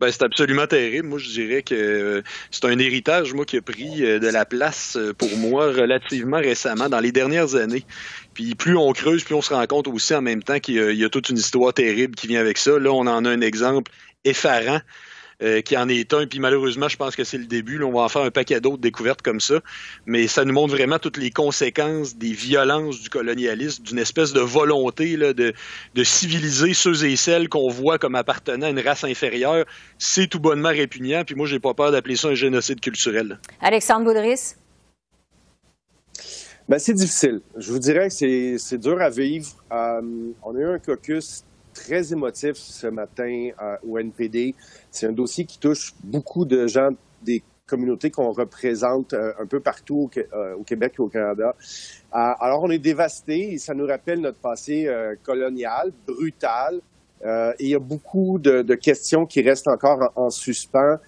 Ben, 0.00 0.10
c'est 0.10 0.22
absolument 0.22 0.66
terrible. 0.66 1.08
Moi, 1.08 1.18
je 1.18 1.30
dirais 1.30 1.62
que 1.62 1.74
euh, 1.74 2.22
c'est 2.50 2.64
un 2.64 2.78
héritage, 2.78 3.32
moi, 3.32 3.44
qui 3.44 3.56
a 3.56 3.62
pris 3.62 4.04
euh, 4.04 4.18
de 4.18 4.28
la 4.28 4.44
place 4.44 4.96
euh, 4.96 5.12
pour 5.12 5.36
moi 5.36 5.66
relativement 5.66 6.38
récemment, 6.38 6.88
dans 6.88 7.00
les 7.00 7.12
dernières 7.12 7.54
années. 7.54 7.84
Puis 8.34 8.54
plus 8.54 8.76
on 8.76 8.92
creuse, 8.92 9.22
plus 9.22 9.34
on 9.34 9.42
se 9.42 9.54
rend 9.54 9.64
compte 9.66 9.86
aussi 9.86 10.14
en 10.14 10.22
même 10.22 10.42
temps 10.42 10.58
qu'il 10.58 10.74
y, 10.74 11.04
a 11.04 11.08
toute 11.08 11.28
une 11.28 11.38
histoire 11.38 11.72
terrible 11.72 12.16
qui 12.16 12.26
vient 12.26 12.40
avec 12.40 12.58
ça. 12.58 12.78
Là, 12.78 12.90
on 12.92 13.06
en 13.06 13.24
a 13.24 13.30
un 13.30 13.40
exemple 13.40 13.92
effarant 14.24 14.80
euh, 15.42 15.60
qui 15.60 15.76
en 15.76 15.88
est 15.88 16.12
un. 16.12 16.26
Puis 16.26 16.38
malheureusement, 16.40 16.88
je 16.88 16.96
pense 16.96 17.16
que 17.16 17.24
c'est 17.24 17.38
le 17.38 17.46
début. 17.46 17.82
on 17.82 17.92
va 17.92 18.02
en 18.02 18.08
faire 18.08 18.22
un 18.22 18.30
paquet 18.30 18.60
d'autres 18.60 18.78
découvertes 18.78 19.22
comme 19.22 19.40
ça. 19.40 19.60
Mais 20.06 20.26
ça 20.26 20.44
nous 20.44 20.52
montre 20.52 20.74
vraiment 20.74 20.98
toutes 20.98 21.16
les 21.16 21.30
conséquences 21.30 22.16
des 22.16 22.32
violences 22.32 23.00
du 23.00 23.10
colonialisme, 23.10 23.82
d'une 23.84 23.98
espèce 23.98 24.32
de 24.32 24.40
volonté 24.40 25.16
là, 25.16 25.32
de, 25.32 25.52
de 25.94 26.04
civiliser 26.04 26.74
ceux 26.74 27.04
et 27.04 27.16
celles 27.16 27.48
qu'on 27.48 27.68
voit 27.68 27.98
comme 27.98 28.14
appartenant 28.14 28.66
à 28.66 28.70
une 28.70 28.80
race 28.80 29.04
inférieure. 29.04 29.64
C'est 29.98 30.26
tout 30.26 30.40
bonnement 30.40 30.70
répugnant. 30.70 31.24
Puis 31.24 31.34
moi, 31.34 31.46
j'ai 31.46 31.60
pas 31.60 31.74
peur 31.74 31.92
d'appeler 31.92 32.16
ça 32.16 32.28
un 32.28 32.34
génocide 32.34 32.80
culturel. 32.80 33.38
Alexandre 33.60 34.04
Boudris? 34.04 34.54
Ben, 36.68 36.78
c'est 36.78 36.94
difficile. 36.94 37.40
Je 37.56 37.72
vous 37.72 37.78
dirais 37.78 38.08
que 38.08 38.58
c'est 38.58 38.78
dur 38.78 39.00
à 39.00 39.10
vivre. 39.10 39.48
Euh, 39.70 40.00
on 40.42 40.56
a 40.56 40.58
eu 40.58 40.74
un 40.74 40.78
caucus 40.78 41.44
très 41.74 42.12
émotif 42.12 42.56
ce 42.56 42.86
matin 42.86 43.50
euh, 43.60 43.76
au 43.86 43.98
NPD. 43.98 44.54
C'est 44.90 45.06
un 45.06 45.12
dossier 45.12 45.44
qui 45.44 45.58
touche 45.58 45.94
beaucoup 46.02 46.44
de 46.44 46.66
gens 46.66 46.90
des 47.22 47.42
communautés 47.66 48.10
qu'on 48.10 48.32
représente 48.32 49.12
euh, 49.12 49.32
un 49.38 49.46
peu 49.46 49.60
partout 49.60 50.08
au, 50.08 50.10
euh, 50.34 50.56
Québec 50.64 50.94
et 50.98 51.02
au 51.02 51.08
Canada. 51.08 51.54
alors, 52.12 52.62
on 52.62 52.70
est 52.70 52.78
dévasté 52.78 53.52
et 53.52 53.58
ça 53.58 53.74
nous 53.74 53.86
rappelle 53.86 54.20
notre 54.20 54.38
passé 54.38 54.88
colonial, 55.22 55.92
brutal. 56.06 56.80
il 57.58 57.68
y 57.68 57.74
a 57.74 57.78
beaucoup 57.78 58.38
de, 58.38 58.74
questions 58.74 59.26
qui 59.26 59.42
restent 59.42 59.68
encore 59.68 60.12
en, 60.14 60.30
suspens. 60.30 60.98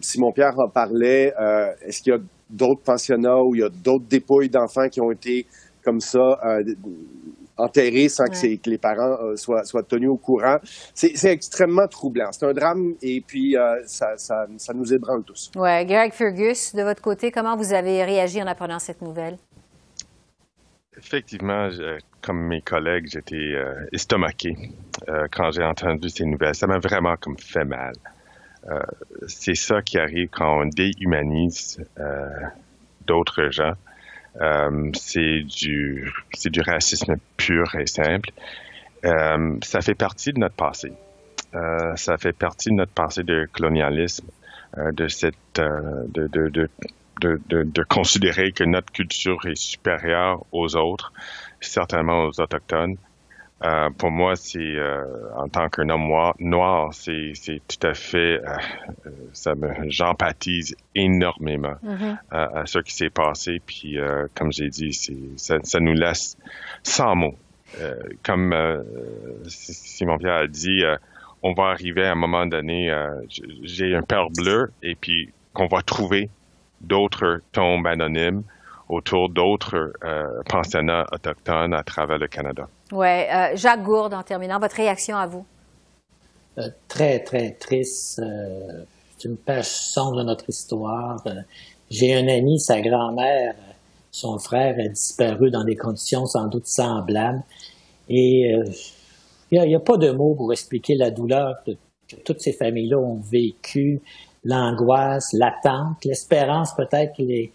Simon-Pierre 0.00 0.58
en 0.58 0.68
parlait. 0.68 1.34
Est-ce 1.82 2.00
qu'il 2.02 2.12
y 2.14 2.16
a 2.16 2.20
d'autres 2.48 2.80
pensionnats 2.80 3.42
où 3.42 3.54
il 3.54 3.60
y 3.60 3.64
a 3.64 3.68
d'autres 3.68 4.06
dépouilles 4.06 4.48
d'enfants 4.48 4.88
qui 4.88 5.00
ont 5.00 5.10
été 5.10 5.46
comme 5.84 6.00
ça 6.00 6.40
enterré 7.56 8.08
sans 8.08 8.24
que, 8.26 8.70
les 8.70 8.78
parents 8.78 9.18
euh, 9.22 9.36
soient, 9.36 9.82
tenus 9.88 10.10
au 10.10 10.16
courant. 10.16 10.58
C'est 10.94 11.24
extrêmement 11.24 11.88
troublant. 11.88 12.30
C'est 12.32 12.46
un 12.46 12.52
drame 12.52 12.94
et 13.02 13.20
puis 13.20 13.56
euh, 13.56 13.82
ça, 13.86 14.16
ça, 14.16 14.46
nous 14.74 14.92
ébranle 14.92 15.24
tous. 15.24 15.50
Oui. 15.56 15.84
Greg 15.86 16.12
Fergus, 16.12 16.74
de 16.74 16.82
votre 16.82 17.02
côté, 17.02 17.30
comment 17.30 17.56
vous 17.56 17.72
avez 17.72 18.04
réagi 18.04 18.42
en 18.42 18.46
apprenant 18.46 18.78
cette 18.78 19.02
nouvelle? 19.02 19.38
Effectivement, 20.98 21.68
comme 22.22 22.46
mes 22.46 22.62
collègues, 22.62 23.06
j'étais 23.12 23.36
euh, 23.36 23.86
estomaqué 23.92 24.54
quand 25.30 25.50
j'ai 25.50 25.62
entendu 25.62 26.08
ces 26.08 26.24
nouvelles. 26.24 26.54
Ça 26.54 26.66
m'a 26.66 26.78
vraiment 26.78 27.16
comme 27.20 27.38
fait 27.38 27.64
mal. 27.64 27.92
c'est 29.28 29.54
ça 29.54 29.82
qui 29.82 29.98
arrive 29.98 30.28
quand 30.30 30.62
on 30.62 30.66
déhumanise 30.66 31.78
d'autres 33.06 33.50
gens. 33.50 33.74
Euh, 34.40 34.90
c'est 34.94 35.42
du 35.44 36.12
racisme 36.60 37.16
pur 37.36 37.74
et 37.76 37.86
simple. 37.86 38.30
Euh, 39.04 39.56
ça 39.62 39.80
fait 39.80 39.94
partie 39.94 40.32
de 40.32 40.38
notre 40.38 40.56
passé. 40.56 40.92
Euh, 41.54 41.94
ça 41.96 42.18
fait 42.18 42.32
partie 42.32 42.70
de 42.70 42.74
notre 42.74 42.92
passé 42.92 43.22
de 43.22 43.48
colonialisme, 43.52 44.26
de 44.76 45.08
cette 45.08 45.36
de, 47.18 47.82
considérer 47.88 48.52
que 48.52 48.64
notre 48.64 48.92
culture 48.92 49.46
est 49.46 49.54
supérieure 49.54 50.44
aux 50.52 50.76
autres, 50.76 51.12
certainement 51.60 52.24
aux 52.24 52.40
autochtones. 52.40 52.96
Euh, 53.64 53.88
pour 53.96 54.10
moi, 54.10 54.36
c'est 54.36 54.58
euh, 54.58 55.04
en 55.34 55.48
tant 55.48 55.68
qu'un 55.70 55.88
homme 55.88 56.12
noir, 56.38 56.92
c'est, 56.92 57.32
tout 57.66 57.86
à 57.86 57.94
fait, 57.94 58.38
euh, 58.44 58.56
ça 59.32 59.54
me, 59.54 59.68
j'empathise 59.88 60.76
énormément 60.94 61.76
mm-hmm. 61.82 62.16
à 62.30 62.66
ce 62.66 62.80
qui 62.80 62.92
s'est 62.92 63.10
passé. 63.10 63.62
Puis, 63.64 63.98
comme 64.34 64.52
j'ai 64.52 64.68
dit, 64.68 64.92
c'est, 64.92 65.16
ça, 65.36 65.56
ça, 65.62 65.80
nous 65.80 65.94
laisse 65.94 66.36
sans 66.82 67.14
mots. 67.16 67.36
comme 68.22 68.54
Simon 69.46 70.18
Pierre 70.18 70.34
a 70.34 70.46
dit, 70.46 70.82
on 71.42 71.54
va 71.54 71.64
arriver 71.64 72.04
à 72.04 72.12
un 72.12 72.16
moment 72.16 72.46
donné, 72.46 72.94
j'ai 73.62 73.94
un 73.94 74.02
père 74.02 74.28
bleu, 74.30 74.70
et 74.82 74.94
puis 74.94 75.32
qu'on 75.54 75.66
va 75.66 75.80
trouver 75.80 76.28
d'autres 76.82 77.40
tombes 77.52 77.86
anonymes 77.86 78.42
autour 78.90 79.30
d'autres 79.30 79.94
pensionnats 80.46 81.06
autochtones 81.10 81.72
à 81.72 81.82
travers 81.82 82.18
le 82.18 82.28
Canada. 82.28 82.68
Oui. 82.92 83.06
Euh, 83.06 83.56
Jacques 83.56 83.82
Gourde, 83.82 84.14
en 84.14 84.22
terminant, 84.22 84.58
votre 84.58 84.76
réaction 84.76 85.16
à 85.16 85.26
vous? 85.26 85.44
Euh, 86.58 86.68
très, 86.88 87.20
très 87.20 87.52
triste. 87.52 88.20
Euh, 88.20 88.84
c'est 89.16 89.28
une 89.28 89.36
page 89.36 89.66
sombre 89.66 90.18
de 90.18 90.22
notre 90.22 90.48
histoire. 90.48 91.16
J'ai 91.90 92.14
un 92.14 92.28
ami, 92.28 92.60
sa 92.60 92.80
grand-mère, 92.80 93.54
son 94.10 94.38
frère 94.38 94.76
a 94.78 94.88
disparu 94.88 95.50
dans 95.50 95.64
des 95.64 95.76
conditions 95.76 96.26
sans 96.26 96.46
doute 96.48 96.66
semblables. 96.66 97.42
Et 98.08 98.52
il 99.50 99.60
n'y 99.62 99.74
a, 99.74 99.80
pas 99.80 99.96
de 99.96 100.10
mots 100.10 100.34
pour 100.34 100.52
expliquer 100.52 100.94
la 100.94 101.10
douleur 101.10 101.54
que, 101.64 101.72
toutes 102.24 102.40
ces 102.40 102.52
familles-là 102.52 102.98
ont 102.98 103.20
vécue, 103.32 104.00
l'angoisse, 104.44 105.32
l'attente, 105.32 106.04
l'espérance 106.04 106.72
peut-être 106.76 107.16
que 107.16 107.22
les, 107.22 107.52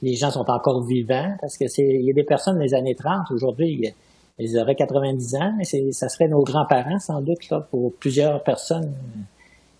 les, 0.00 0.14
gens 0.14 0.30
sont 0.30 0.48
encore 0.48 0.86
vivants, 0.86 1.36
parce 1.38 1.58
que 1.58 1.68
c'est 1.68 1.86
il 1.86 2.06
y 2.06 2.10
a 2.10 2.14
des 2.14 2.24
personnes 2.24 2.58
des 2.58 2.72
années 2.72 2.94
30 2.94 3.30
aujourd'hui, 3.30 3.92
ils 4.40 4.58
auraient 4.58 4.74
90 4.74 5.34
ans, 5.36 5.52
et 5.60 5.92
ça 5.92 6.08
serait 6.08 6.28
nos 6.28 6.42
grands-parents, 6.42 6.98
sans 6.98 7.20
doute, 7.20 7.48
là, 7.50 7.66
pour 7.70 7.92
plusieurs 7.94 8.42
personnes 8.42 8.92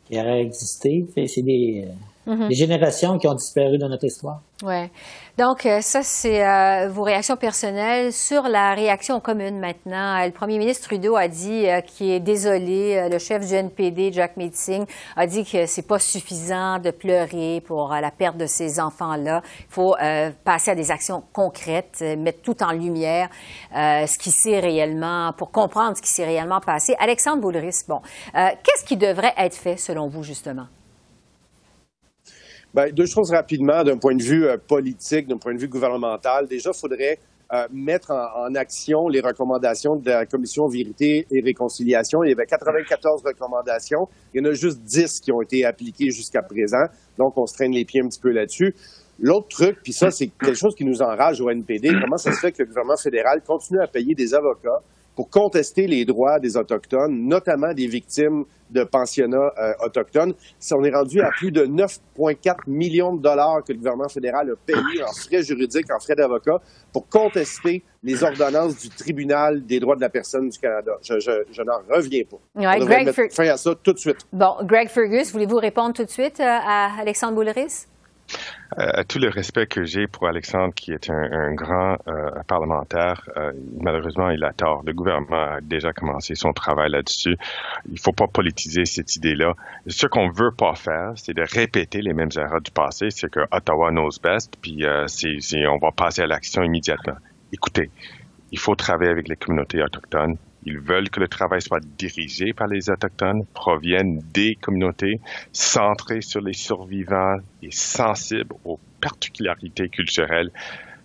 qui 0.06 0.20
auraient 0.20 0.42
existé. 0.42 1.06
C'est 1.26 1.42
des, 1.42 1.86
Mhm. 2.30 2.46
Les 2.48 2.54
générations 2.54 3.18
qui 3.18 3.26
ont 3.26 3.34
disparu 3.34 3.76
dans 3.76 3.88
notre 3.88 4.04
histoire. 4.04 4.40
Oui. 4.62 4.88
Donc, 5.36 5.66
euh, 5.66 5.80
ça, 5.80 6.02
c'est 6.04 6.46
euh, 6.46 6.88
vos 6.88 7.02
réactions 7.02 7.36
personnelles 7.36 8.12
sur 8.12 8.42
la 8.42 8.72
réaction 8.74 9.18
commune 9.18 9.58
maintenant. 9.58 10.24
Le 10.24 10.30
premier 10.30 10.58
ministre 10.58 10.86
Trudeau 10.86 11.16
a 11.16 11.26
dit 11.26 11.66
euh, 11.66 11.80
qu'il 11.80 12.10
est 12.10 12.20
désolé. 12.20 13.08
le 13.10 13.18
chef 13.18 13.44
du 13.44 13.54
NPD, 13.54 14.12
Jack 14.12 14.36
Meeting, 14.36 14.84
a 15.16 15.26
dit 15.26 15.44
que 15.44 15.66
c'est 15.66 15.86
pas 15.88 15.98
suffisant 15.98 16.78
de 16.78 16.92
pleurer 16.92 17.62
pour 17.66 17.88
la 17.88 18.12
perte 18.12 18.36
de 18.36 18.46
ces 18.46 18.78
enfants-là. 18.78 19.42
Il 19.60 19.72
faut 19.72 19.96
passer 20.44 20.70
à 20.70 20.74
des 20.76 20.90
actions 20.92 21.24
concrètes, 21.32 22.04
mettre 22.18 22.42
tout 22.42 22.62
en 22.62 22.70
lumière 22.72 23.28
ce 23.72 24.18
qui 24.18 24.30
s'est 24.30 24.60
réellement, 24.60 25.32
pour 25.36 25.50
comprendre 25.50 25.96
ce 25.96 26.02
qui 26.02 26.10
s'est 26.10 26.24
réellement 26.24 26.60
passé. 26.60 26.94
Alexandre 26.98 27.40
Boulris, 27.40 27.82
bon, 27.88 28.00
qu'est-ce 28.32 28.84
qui 28.84 28.96
devrait 28.96 29.34
être 29.36 29.56
fait 29.56 29.76
selon 29.76 30.08
vous, 30.08 30.22
justement? 30.22 30.66
Bien, 32.72 32.86
deux 32.92 33.06
choses 33.06 33.32
rapidement 33.32 33.82
d'un 33.82 33.96
point 33.96 34.14
de 34.14 34.22
vue 34.22 34.46
euh, 34.46 34.56
politique, 34.56 35.26
d'un 35.26 35.38
point 35.38 35.52
de 35.54 35.58
vue 35.58 35.66
gouvernemental. 35.66 36.46
Déjà, 36.46 36.70
il 36.72 36.78
faudrait 36.78 37.18
euh, 37.52 37.66
mettre 37.72 38.12
en, 38.12 38.54
action 38.54 39.08
les 39.08 39.20
recommandations 39.20 39.96
de 39.96 40.08
la 40.08 40.24
Commission 40.24 40.68
Vérité 40.68 41.26
et 41.32 41.40
Réconciliation. 41.44 42.22
Il 42.22 42.30
y 42.30 42.32
avait 42.32 42.46
94 42.46 43.22
recommandations. 43.24 44.06
Il 44.32 44.38
y 44.38 44.46
en 44.46 44.50
a 44.50 44.52
juste 44.52 44.82
10 44.84 45.18
qui 45.18 45.32
ont 45.32 45.42
été 45.42 45.64
appliquées 45.64 46.10
jusqu'à 46.10 46.42
présent. 46.42 46.86
Donc, 47.18 47.36
on 47.36 47.46
se 47.46 47.54
traîne 47.54 47.72
les 47.72 47.84
pieds 47.84 48.02
un 48.04 48.08
petit 48.08 48.20
peu 48.20 48.30
là-dessus. 48.30 48.72
L'autre 49.18 49.48
truc, 49.48 49.78
puis 49.82 49.92
ça, 49.92 50.12
c'est 50.12 50.28
quelque 50.28 50.54
chose 50.54 50.76
qui 50.76 50.84
nous 50.84 51.02
enrage 51.02 51.40
au 51.40 51.50
NPD, 51.50 51.90
comment 52.00 52.16
ça 52.16 52.30
se 52.32 52.38
fait 52.38 52.52
que 52.52 52.62
le 52.62 52.68
gouvernement 52.68 52.96
fédéral 52.96 53.42
continue 53.44 53.80
à 53.82 53.88
payer 53.88 54.14
des 54.14 54.32
avocats 54.32 54.78
pour 55.14 55.28
contester 55.28 55.86
les 55.86 56.04
droits 56.04 56.38
des 56.38 56.56
Autochtones, 56.56 57.26
notamment 57.26 57.74
des 57.74 57.86
victimes 57.86 58.44
de 58.70 58.84
pensionnats 58.84 59.52
euh, 59.58 59.72
autochtones. 59.84 60.34
Si 60.58 60.72
on 60.74 60.84
est 60.84 60.94
rendu 60.94 61.20
à 61.20 61.30
plus 61.30 61.50
de 61.50 61.66
9,4 61.66 62.56
millions 62.68 63.14
de 63.14 63.22
dollars 63.22 63.64
que 63.64 63.72
le 63.72 63.78
gouvernement 63.78 64.08
fédéral 64.08 64.50
a 64.50 64.56
payé 64.56 65.02
en 65.02 65.12
frais 65.12 65.42
juridiques, 65.42 65.92
en 65.92 65.98
frais 65.98 66.14
d'avocat, 66.14 66.60
pour 66.92 67.08
contester 67.08 67.82
les 68.02 68.22
ordonnances 68.22 68.78
du 68.78 68.88
tribunal 68.88 69.64
des 69.66 69.80
droits 69.80 69.96
de 69.96 70.00
la 70.00 70.08
personne 70.08 70.48
du 70.48 70.58
Canada. 70.58 70.92
Je, 71.02 71.62
n'en 71.62 71.80
reviens 71.94 72.22
pas. 72.24 72.38
on 72.54 72.84
Greg 72.84 73.06
mettre 73.06 73.34
fin 73.34 73.48
à 73.48 73.56
ça 73.56 73.74
tout 73.82 73.92
de 73.92 73.98
suite. 73.98 74.18
Bon, 74.32 74.54
Greg 74.62 74.88
Fergus, 74.88 75.32
voulez-vous 75.32 75.56
répondre 75.56 75.92
tout 75.92 76.04
de 76.04 76.10
suite 76.10 76.40
euh, 76.40 76.44
à 76.44 77.00
Alexandre 77.00 77.34
Boulris? 77.34 77.86
Euh, 78.78 79.02
tout 79.08 79.18
le 79.18 79.28
respect 79.28 79.66
que 79.66 79.84
j'ai 79.84 80.06
pour 80.06 80.28
Alexandre, 80.28 80.72
qui 80.74 80.92
est 80.92 81.10
un, 81.10 81.52
grand 81.54 81.96
euh, 82.06 82.30
parlementaire, 82.46 83.28
euh, 83.36 83.52
malheureusement, 83.80 84.30
il 84.30 84.44
a 84.44 84.52
tort. 84.52 84.82
Le 84.86 84.92
gouvernement 84.92 85.54
a 85.54 85.60
déjà 85.60 85.92
commencé 85.92 86.34
son 86.34 86.52
travail 86.52 86.90
là-dessus. 86.90 87.36
Il 87.86 87.94
ne 87.94 87.98
faut 87.98 88.12
pas 88.12 88.28
politiser 88.28 88.84
cette 88.84 89.16
idée-là. 89.16 89.54
Ce 89.86 90.06
qu'on 90.06 90.28
ne 90.28 90.32
veut 90.32 90.52
pas 90.52 90.74
faire, 90.74 91.12
c'est 91.16 91.34
de 91.34 91.42
répéter 91.42 92.00
les 92.00 92.12
mêmes 92.12 92.30
erreurs 92.36 92.60
du 92.60 92.70
passé. 92.70 93.10
C'est 93.10 93.30
que 93.30 93.40
Ottawa 93.50 93.90
knows 93.90 94.10
best, 94.22 94.54
puis 94.62 94.84
on 94.86 95.78
va 95.78 95.90
passer 95.90 96.22
à 96.22 96.26
l'action 96.26 96.62
immédiatement. 96.62 97.16
Écoutez, 97.52 97.90
il 98.52 98.58
faut 98.58 98.76
travailler 98.76 99.10
avec 99.10 99.28
les 99.28 99.36
communautés 99.36 99.82
autochtones. 99.82 100.36
Ils 100.64 100.78
veulent 100.78 101.08
que 101.08 101.20
le 101.20 101.28
travail 101.28 101.62
soit 101.62 101.80
dirigé 101.96 102.52
par 102.52 102.66
les 102.66 102.90
Autochtones, 102.90 103.44
provienne 103.54 104.20
des 104.32 104.56
communautés, 104.56 105.20
centré 105.52 106.20
sur 106.20 106.40
les 106.40 106.52
survivants 106.52 107.38
et 107.62 107.70
sensible 107.70 108.54
aux 108.64 108.78
particularités 109.00 109.88
culturelles. 109.88 110.50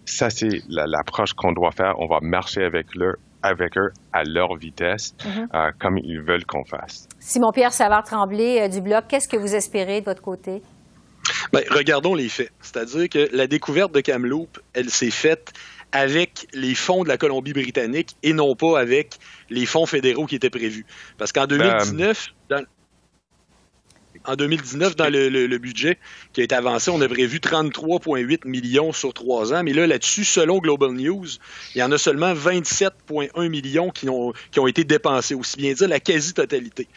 Ça, 0.05 0.29
c'est 0.29 0.61
l'approche 0.67 1.33
qu'on 1.33 1.53
doit 1.53 1.71
faire. 1.71 1.95
On 1.99 2.07
va 2.07 2.19
marcher 2.21 2.63
avec 2.63 2.87
eux, 2.97 3.15
avec 3.41 3.77
eux 3.77 3.91
à 4.13 4.23
leur 4.23 4.55
vitesse, 4.55 5.15
mhm. 5.25 5.47
euh, 5.53 5.71
comme 5.79 5.97
ils 5.97 6.21
veulent 6.21 6.45
qu'on 6.45 6.65
fasse. 6.65 7.07
Simon-Pierre 7.19 7.73
Savard-Tremblay 7.73 8.61
euh, 8.61 8.67
du 8.67 8.81
Bloc, 8.81 9.05
qu'est-ce 9.07 9.27
que 9.27 9.37
vous 9.37 9.55
espérez 9.55 10.01
de 10.01 10.05
votre 10.05 10.21
côté? 10.21 10.61
Bien, 11.51 11.61
regardons 11.71 12.13
les 12.13 12.29
faits. 12.29 12.51
C'est-à-dire 12.61 13.09
que 13.09 13.35
la 13.35 13.47
découverte 13.47 13.93
de 13.93 14.01
Kamloops, 14.01 14.59
elle 14.73 14.89
s'est 14.89 15.11
faite 15.11 15.53
avec 15.95 16.47
les 16.51 16.75
fonds 16.75 17.05
de 17.05 17.07
la 17.07 17.17
Colombie-Britannique 17.17 18.17
et 18.21 18.33
non 18.33 18.53
pas 18.53 18.77
avec 18.77 19.15
les 19.49 19.65
fonds 19.65 19.85
fédéraux 19.85 20.25
qui 20.25 20.35
étaient 20.35 20.49
prévus. 20.49 20.85
Parce 21.17 21.31
qu'en 21.31 21.47
2019, 21.47 22.27
ben, 22.49 22.57
dans, 22.57 22.65
en 24.25 24.35
2019, 24.35 24.97
dans 24.97 25.09
le, 25.09 25.57
budget 25.57 25.97
qui 26.33 26.41
a 26.41 26.43
été 26.43 26.53
avancé, 26.53 26.91
on 26.91 26.99
a 26.99 27.07
prévu 27.07 27.37
33,8 27.39 28.45
millions 28.45 28.91
sur 28.91 29.13
trois 29.13 29.53
ans. 29.53 29.63
Mais 29.63 29.71
là, 29.71 29.87
là-dessus, 29.87 30.25
selon 30.25 30.59
Global 30.59 30.91
News, 30.91 31.27
il 31.75 31.79
y 31.79 31.83
en 31.83 31.91
a 31.93 31.97
seulement 31.97 32.33
27,1 32.33 33.47
millions 33.47 33.89
qui 33.89 34.09
ont, 34.09 34.33
qui 34.51 34.59
ont 34.59 34.67
été 34.67 34.83
dépensés, 34.83 35.33
aussi 35.33 35.55
bien 35.55 35.71
dire 35.71 35.87
la 35.87 36.01
quasi-totalité. 36.01 36.89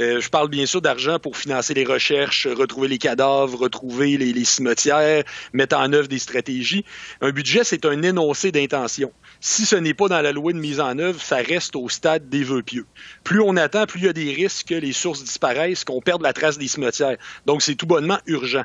Euh, 0.00 0.18
je 0.18 0.30
parle 0.30 0.48
bien 0.48 0.64
sûr 0.64 0.80
d'argent 0.80 1.18
pour 1.18 1.36
financer 1.36 1.74
les 1.74 1.84
recherches, 1.84 2.46
retrouver 2.46 2.88
les 2.88 2.96
cadavres, 2.96 3.58
retrouver 3.58 4.16
les, 4.16 4.44
cimetières, 4.46 5.24
mettre 5.52 5.76
en 5.76 5.92
œuvre 5.92 6.08
des 6.08 6.18
stratégies. 6.18 6.86
Un 7.20 7.32
budget, 7.32 7.64
c'est 7.64 7.84
un 7.84 8.02
énoncé 8.02 8.50
d'intention. 8.50 9.12
Si 9.40 9.66
ce 9.66 9.76
n'est 9.76 9.92
pas 9.92 10.08
dans 10.08 10.22
la 10.22 10.32
loi 10.32 10.54
de 10.54 10.58
mise 10.58 10.80
en 10.80 10.98
œuvre, 10.98 11.20
ça 11.20 11.36
reste 11.36 11.76
au 11.76 11.90
stade 11.90 12.30
des 12.30 12.44
vœux 12.44 12.62
pieux. 12.62 12.86
Plus 13.24 13.40
on 13.40 13.56
attend, 13.56 13.84
plus 13.84 14.00
il 14.00 14.06
y 14.06 14.08
a 14.08 14.14
des 14.14 14.32
risques 14.32 14.68
que 14.68 14.74
les 14.74 14.92
sources 14.92 15.22
disparaissent, 15.22 15.84
qu'on 15.84 16.00
perde 16.00 16.22
la 16.22 16.32
trace 16.32 16.56
des 16.56 16.68
cimetières. 16.68 17.18
Donc, 17.44 17.60
c'est 17.60 17.74
tout 17.74 17.86
bonnement 17.86 18.18
urgent. 18.26 18.64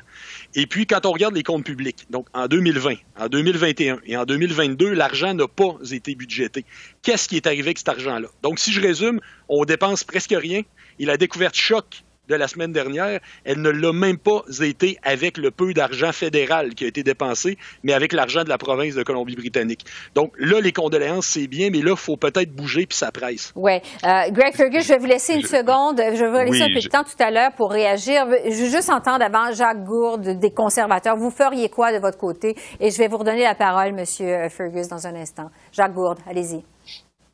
Et 0.54 0.66
puis, 0.66 0.86
quand 0.86 1.04
on 1.04 1.12
regarde 1.12 1.34
les 1.34 1.42
comptes 1.42 1.64
publics, 1.64 2.06
donc 2.08 2.28
en 2.32 2.46
2020, 2.46 2.94
en 3.18 3.28
2021 3.28 4.00
et 4.06 4.16
en 4.16 4.24
2022, 4.24 4.94
l'argent 4.94 5.34
n'a 5.34 5.48
pas 5.48 5.76
été 5.90 6.14
budgété. 6.14 6.64
Qu'est-ce 7.02 7.28
qui 7.28 7.36
est 7.36 7.46
arrivé 7.46 7.64
avec 7.64 7.78
cet 7.78 7.90
argent-là? 7.90 8.28
Donc, 8.42 8.58
si 8.58 8.72
je 8.72 8.80
résume, 8.80 9.20
on 9.48 9.64
dépense 9.64 10.02
presque 10.02 10.34
rien, 10.36 10.62
et 10.98 11.04
la 11.04 11.16
découverte 11.16 11.54
choc 11.54 12.02
de 12.28 12.34
la 12.34 12.48
semaine 12.48 12.72
dernière, 12.72 13.20
elle 13.44 13.60
ne 13.60 13.70
l'a 13.70 13.92
même 13.92 14.18
pas 14.18 14.42
été 14.60 14.98
avec 15.02 15.38
le 15.38 15.50
peu 15.50 15.72
d'argent 15.72 16.12
fédéral 16.12 16.74
qui 16.74 16.84
a 16.84 16.88
été 16.88 17.02
dépensé, 17.02 17.56
mais 17.82 17.92
avec 17.92 18.12
l'argent 18.12 18.44
de 18.44 18.48
la 18.48 18.58
province 18.58 18.94
de 18.94 19.02
Colombie-Britannique. 19.02 19.84
Donc 20.14 20.32
là, 20.38 20.60
les 20.60 20.72
condoléances, 20.72 21.26
c'est 21.26 21.46
bien, 21.46 21.70
mais 21.70 21.82
là, 21.82 21.92
il 21.92 21.96
faut 21.96 22.16
peut-être 22.16 22.52
bouger 22.52 22.86
puis 22.86 22.98
ça 22.98 23.12
presse. 23.12 23.52
Oui. 23.54 23.72
Euh, 24.04 24.30
Greg 24.30 24.54
Fergus, 24.54 24.84
je 24.84 24.88
vais 24.88 24.98
vous 24.98 25.06
laisser 25.06 25.34
une 25.34 25.46
seconde. 25.46 25.98
Je 25.98 26.24
vais 26.24 26.30
vous 26.44 26.52
laisser 26.52 26.64
un 26.64 26.74
peu 26.74 26.80
de 26.80 26.88
temps 26.88 27.04
tout 27.04 27.22
à 27.22 27.30
l'heure 27.30 27.52
pour 27.56 27.70
réagir. 27.70 28.26
Je 28.44 28.64
veux 28.64 28.70
juste 28.70 28.90
entendre 28.90 29.24
avant 29.24 29.52
Jacques 29.52 29.84
Gourde 29.84 30.38
des 30.38 30.50
conservateurs. 30.50 31.16
Vous 31.16 31.30
feriez 31.30 31.68
quoi 31.68 31.92
de 31.92 31.98
votre 31.98 32.18
côté? 32.18 32.56
Et 32.80 32.90
je 32.90 32.98
vais 32.98 33.08
vous 33.08 33.18
redonner 33.18 33.44
la 33.44 33.54
parole, 33.54 33.92
Monsieur 33.92 34.48
Fergus, 34.48 34.88
dans 34.88 35.06
un 35.06 35.14
instant. 35.14 35.50
Jacques 35.72 35.94
Gourde, 35.94 36.18
allez-y 36.28 36.62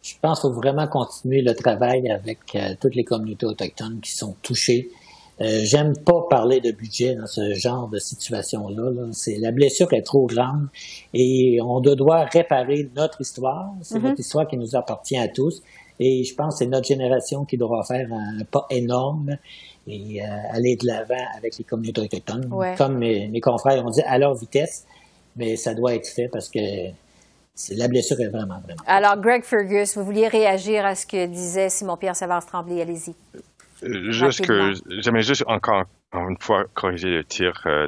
je 0.02 0.14
pense 0.20 0.40
qu'il 0.40 0.50
faut 0.50 0.56
vraiment 0.56 0.88
continuer 0.88 1.42
le 1.42 1.54
travail 1.54 2.10
avec 2.10 2.38
euh, 2.54 2.74
toutes 2.80 2.96
les 2.96 3.04
communautés 3.04 3.46
autochtones 3.46 4.00
qui 4.00 4.12
sont 4.12 4.34
touchées. 4.42 4.90
Euh, 5.40 5.60
J'aime 5.62 5.96
pas 5.96 6.26
parler 6.28 6.60
de 6.60 6.72
budget 6.72 7.14
dans 7.14 7.26
ce 7.26 7.54
genre 7.54 7.88
de 7.88 7.98
situation-là. 7.98 8.90
C'est 9.12 9.38
la 9.38 9.52
blessure 9.52 9.92
est 9.92 10.02
trop 10.02 10.26
grande 10.26 10.68
et 11.14 11.60
on 11.62 11.80
doit 11.80 12.24
réparer 12.24 12.90
notre 12.96 13.20
histoire. 13.20 13.72
C'est 13.82 13.98
mm-hmm. 13.98 14.02
notre 14.02 14.20
histoire 14.20 14.48
qui 14.48 14.56
nous 14.56 14.74
appartient 14.76 15.16
à 15.16 15.28
tous. 15.28 15.62
Et 16.00 16.24
je 16.24 16.34
pense 16.34 16.54
que 16.54 16.58
c'est 16.58 16.66
notre 16.66 16.86
génération 16.88 17.44
qui 17.44 17.56
devra 17.56 17.84
faire 17.84 18.08
un 18.12 18.44
pas 18.44 18.66
énorme 18.70 19.36
et 19.86 20.20
euh, 20.20 20.26
aller 20.50 20.76
de 20.76 20.86
l'avant 20.86 21.24
avec 21.36 21.58
les 21.58 21.64
communautés 21.64 22.00
autochtones. 22.00 22.50
Comme 22.76 22.98
mes, 22.98 23.28
mes, 23.28 23.40
confrères 23.40 23.84
ont 23.84 23.90
dit, 23.90 24.02
à 24.02 24.18
leur 24.18 24.34
vitesse, 24.34 24.84
mais 25.36 25.56
ça 25.56 25.74
doit 25.74 25.94
être 25.94 26.08
fait 26.08 26.28
parce 26.28 26.48
que 26.48 26.58
la 27.70 27.88
blessure 27.88 28.20
est 28.20 28.28
vraiment, 28.28 28.60
vraiment. 28.60 28.82
Alors, 28.86 29.16
Greg 29.18 29.44
Fergus, 29.44 29.96
vous 29.96 30.04
vouliez 30.04 30.28
réagir 30.28 30.86
à 30.86 30.94
ce 30.94 31.06
que 31.06 31.26
disait 31.26 31.68
Simon-Pierre 31.68 32.16
Savard-Tremblay. 32.16 32.80
Allez-y. 32.80 33.14
Euh, 33.84 34.12
juste 34.12 34.46
que 34.46 34.72
j'aimerais 35.00 35.22
juste 35.22 35.44
encore 35.46 35.84
une 36.14 36.38
fois 36.38 36.64
corriger 36.74 37.10
le 37.10 37.24
tir. 37.24 37.62
Euh, 37.66 37.86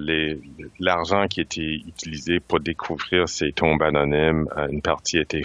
l'argent 0.80 1.28
qui 1.28 1.40
était 1.40 1.80
utilisé 1.86 2.40
pour 2.40 2.60
découvrir 2.60 3.28
ces 3.28 3.52
tombes 3.52 3.82
anonymes, 3.82 4.48
euh, 4.56 4.68
une 4.68 4.82
partie 4.82 5.18
a 5.18 5.22
été, 5.22 5.42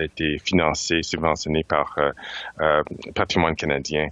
été 0.00 0.38
financée, 0.38 1.02
subventionnée 1.02 1.64
par 1.64 1.96
Patrimoine 3.14 3.54
canadien. 3.54 4.08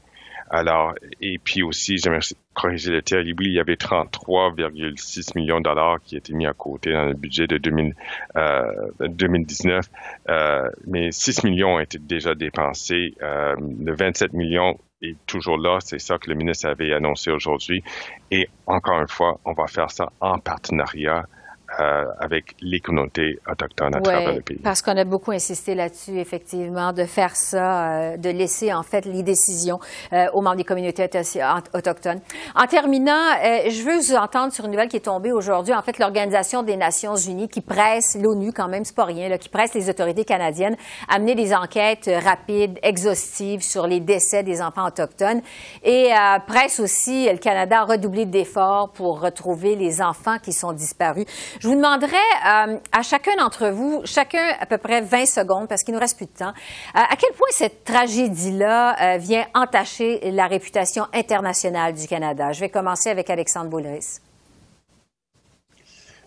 Alors, 0.51 0.95
et 1.21 1.39
puis 1.39 1.63
aussi, 1.63 1.99
j'aimerais 1.99 2.19
corriger 2.55 2.91
le 2.91 3.03
tir. 3.03 3.19
Oui, 3.19 3.47
il 3.47 3.53
y 3.53 3.61
avait 3.61 3.77
33,6 3.77 5.37
millions 5.37 5.61
de 5.61 5.65
dollars 5.65 6.01
qui 6.03 6.17
étaient 6.17 6.33
mis 6.33 6.47
à 6.47 6.53
côté 6.53 6.93
dans 6.93 7.05
le 7.05 7.15
budget 7.15 7.47
de 7.47 7.57
2019, 7.57 7.97
euh, 8.37 10.33
euh, 10.33 10.69
mais 10.89 11.13
6 11.13 11.45
millions 11.45 11.77
ont 11.77 11.81
été 11.81 11.99
déjà 11.99 12.35
dépensés. 12.35 13.15
Euh, 13.23 13.55
le 13.59 13.95
27 13.95 14.33
millions 14.33 14.77
est 15.03 15.17
toujours 15.27 15.57
là. 15.57 15.79
C'est 15.81 16.01
ça 16.01 16.19
que 16.19 16.29
le 16.29 16.35
ministre 16.35 16.69
avait 16.69 16.93
annoncé 16.93 17.31
aujourd'hui. 17.31 17.85
Et 18.33 18.49
encore 18.67 19.01
une 19.01 19.09
fois, 19.09 19.39
on 19.45 19.53
va 19.53 19.69
faire 19.69 19.93
ça 19.93 20.11
en 20.21 20.41
partenariat 20.41 21.27
euh, 21.79 22.05
avec 22.19 22.57
les 22.61 22.81
communautés 22.81 23.39
autochtones 23.49 23.95
à 23.95 24.01
travers 24.01 24.35
le 24.35 24.41
pays. 24.41 24.59
Parce 24.59 24.83
qu'on 24.83 24.97
a 24.97 25.05
beaucoup 25.05 25.31
insisté 25.31 25.77
là-dessus, 25.77 26.19
effectivement, 26.19 26.93
de 26.93 27.05
faire 27.05 27.37
ça, 27.37 27.93
euh, 27.93 28.17
de 28.17 28.29
laisser 28.29 28.73
en 28.73 28.83
fait 28.83 29.05
les 29.05 29.23
décisions 29.23 29.79
euh, 30.13 30.27
aux 30.33 30.43
membres 30.43 30.57
des 30.57 30.65
communautés 30.65 31.09
autochtones. 31.73 32.21
En 32.57 32.67
terminant, 32.67 33.23
je 33.69 33.85
veux 33.85 33.99
vous 33.99 34.17
entendre 34.17 34.53
sur 34.53 34.65
une 34.65 34.73
nouvelle 34.73 34.89
qui 34.89 34.97
est 34.97 35.05
tombée 35.05 35.31
aujourd'hui. 35.31 35.73
En 35.73 35.83
fait, 35.83 36.01
l'Organisation 36.01 36.65
des 36.65 36.77
Nations 36.77 37.15
Unies 37.15 37.49
qui 37.49 37.61
presse 37.61 38.19
l'ONU, 38.21 38.53
quand 38.53 38.69
même, 38.69 38.85
c'est 38.85 38.97
pas 38.97 39.05
rien, 39.05 39.29
là, 39.29 39.39
qui 39.39 39.49
presse 39.49 39.73
les 39.73 39.89
autorités 39.89 40.25
canadiennes 40.25 40.77
à 41.09 41.21
mener 41.21 41.37
des 41.37 41.55
enquêtes 41.55 42.11
rapides, 42.25 42.81
exhaustives 42.83 43.63
sur 43.63 43.87
les 43.87 44.01
décès 44.01 44.43
des 44.43 44.61
enfants 44.61 44.89
autochtones 44.89 45.41
et 45.85 46.11
presse 46.49 46.81
aussi 46.81 47.31
le 47.31 47.39
Canada 47.39 47.83
à 47.83 47.85
redoubler 47.85 48.27
d'efforts 48.27 48.91
pour 48.91 49.21
retrouver 49.21 49.77
les 49.77 50.03
enfants 50.03 50.39
qui 50.43 50.53
sont 50.53 50.73
disparus. 50.73 51.27
Je 51.61 51.69
vous 51.69 51.75
demanderai 51.75 52.17
euh, 52.17 52.79
à 52.91 53.03
chacun 53.03 53.37
d'entre 53.37 53.69
vous, 53.69 54.01
chacun 54.07 54.55
à 54.59 54.65
peu 54.65 54.79
près 54.79 55.03
20 55.03 55.27
secondes, 55.27 55.69
parce 55.69 55.85
qu'il 55.85 55.93
nous 55.93 56.01
reste 56.01 56.17
plus 56.17 56.25
de 56.25 56.31
temps, 56.31 56.49
euh, 56.49 56.53
à 56.95 57.17
quel 57.17 57.33
point 57.33 57.49
cette 57.51 57.85
tragédie-là 57.85 58.97
euh, 59.15 59.19
vient 59.19 59.45
entacher 59.55 60.31
la 60.31 60.47
réputation 60.47 61.05
internationale 61.13 61.93
du 61.93 62.07
Canada? 62.07 62.53
Je 62.53 62.61
vais 62.61 62.71
commencer 62.71 63.11
avec 63.11 63.29
Alexandre 63.29 63.69
Boulris. 63.69 64.21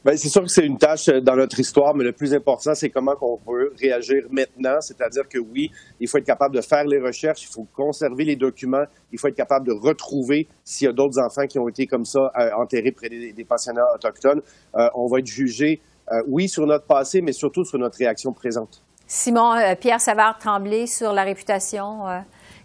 Ben, 0.05 0.17
c'est 0.17 0.27
sûr 0.27 0.41
que 0.41 0.49
c'est 0.49 0.65
une 0.65 0.77
tâche 0.77 1.07
euh, 1.07 1.21
dans 1.21 1.37
notre 1.37 1.57
histoire, 1.57 1.95
mais 1.95 2.03
le 2.03 2.11
plus 2.11 2.33
important, 2.33 2.75
c'est 2.75 2.89
comment 2.89 3.15
on 3.21 3.37
peut 3.37 3.73
réagir 3.79 4.23
maintenant. 4.29 4.81
C'est-à-dire 4.81 5.29
que 5.29 5.37
oui, 5.37 5.71
il 6.01 6.09
faut 6.09 6.17
être 6.17 6.25
capable 6.25 6.55
de 6.55 6.61
faire 6.61 6.83
les 6.83 6.99
recherches, 6.99 7.43
il 7.43 7.53
faut 7.53 7.65
conserver 7.73 8.25
les 8.25 8.35
documents, 8.35 8.83
il 9.13 9.19
faut 9.19 9.29
être 9.29 9.35
capable 9.35 9.65
de 9.65 9.71
retrouver 9.71 10.49
s'il 10.65 10.87
y 10.87 10.89
a 10.89 10.93
d'autres 10.93 11.19
enfants 11.19 11.47
qui 11.47 11.57
ont 11.57 11.69
été 11.69 11.87
comme 11.87 12.03
ça 12.03 12.33
euh, 12.37 12.49
enterrés 12.57 12.91
près 12.91 13.07
des, 13.07 13.45
pensionnats 13.45 13.85
autochtones. 13.95 14.41
Euh, 14.75 14.89
on 14.93 15.07
va 15.07 15.19
être 15.19 15.27
jugé, 15.27 15.81
oui, 16.27 16.49
sur 16.49 16.67
notre 16.67 16.85
passé, 16.85 17.21
mais 17.21 17.31
surtout 17.31 17.63
sur 17.63 17.79
notre 17.79 17.97
réaction 17.97 18.33
présente. 18.33 18.83
Simon, 19.07 19.53
Pierre 19.79 20.01
Savard 20.01 20.37
Tremblay 20.37 20.85
sur 20.85 21.13
la 21.13 21.23
réputation 21.23 22.03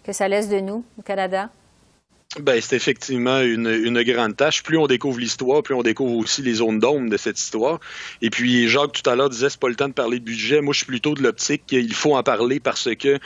que 0.03 0.11
ça 0.11 0.27
laisse 0.27 0.49
de 0.49 0.59
nous 0.59 0.83
au 0.97 1.01
Canada. 1.01 1.49
Ben, 2.37 2.61
c'est 2.61 2.75
effectivement 2.75 3.41
une, 3.41 3.65
une, 3.65 4.03
grande 4.03 4.37
tâche. 4.37 4.61
Plus 4.61 4.77
on 4.77 4.85
découvre 4.85 5.17
l'histoire, 5.17 5.63
plus 5.63 5.73
on 5.73 5.81
découvre 5.81 6.15
aussi 6.15 6.43
les 6.43 6.53
zones 6.53 6.77
d'ombre 6.77 7.09
de 7.09 7.17
cette 7.17 7.39
histoire. 7.39 7.79
Et 8.21 8.29
puis, 8.29 8.67
Jacques, 8.69 8.91
tout 8.91 9.09
à 9.09 9.15
l'heure, 9.15 9.31
disait 9.31 9.49
c'est 9.49 9.59
pas 9.59 9.67
le 9.67 9.73
temps 9.73 9.87
de 9.87 9.93
parler 9.93 10.19
de 10.19 10.25
budget. 10.25 10.61
Moi, 10.61 10.73
je 10.73 10.77
suis 10.77 10.85
plutôt 10.85 11.15
de 11.15 11.23
l'optique 11.23 11.63
qu'il 11.65 11.91
faut 11.91 12.15
en 12.15 12.21
parler 12.21 12.59
parce 12.59 12.87
que 12.95 13.17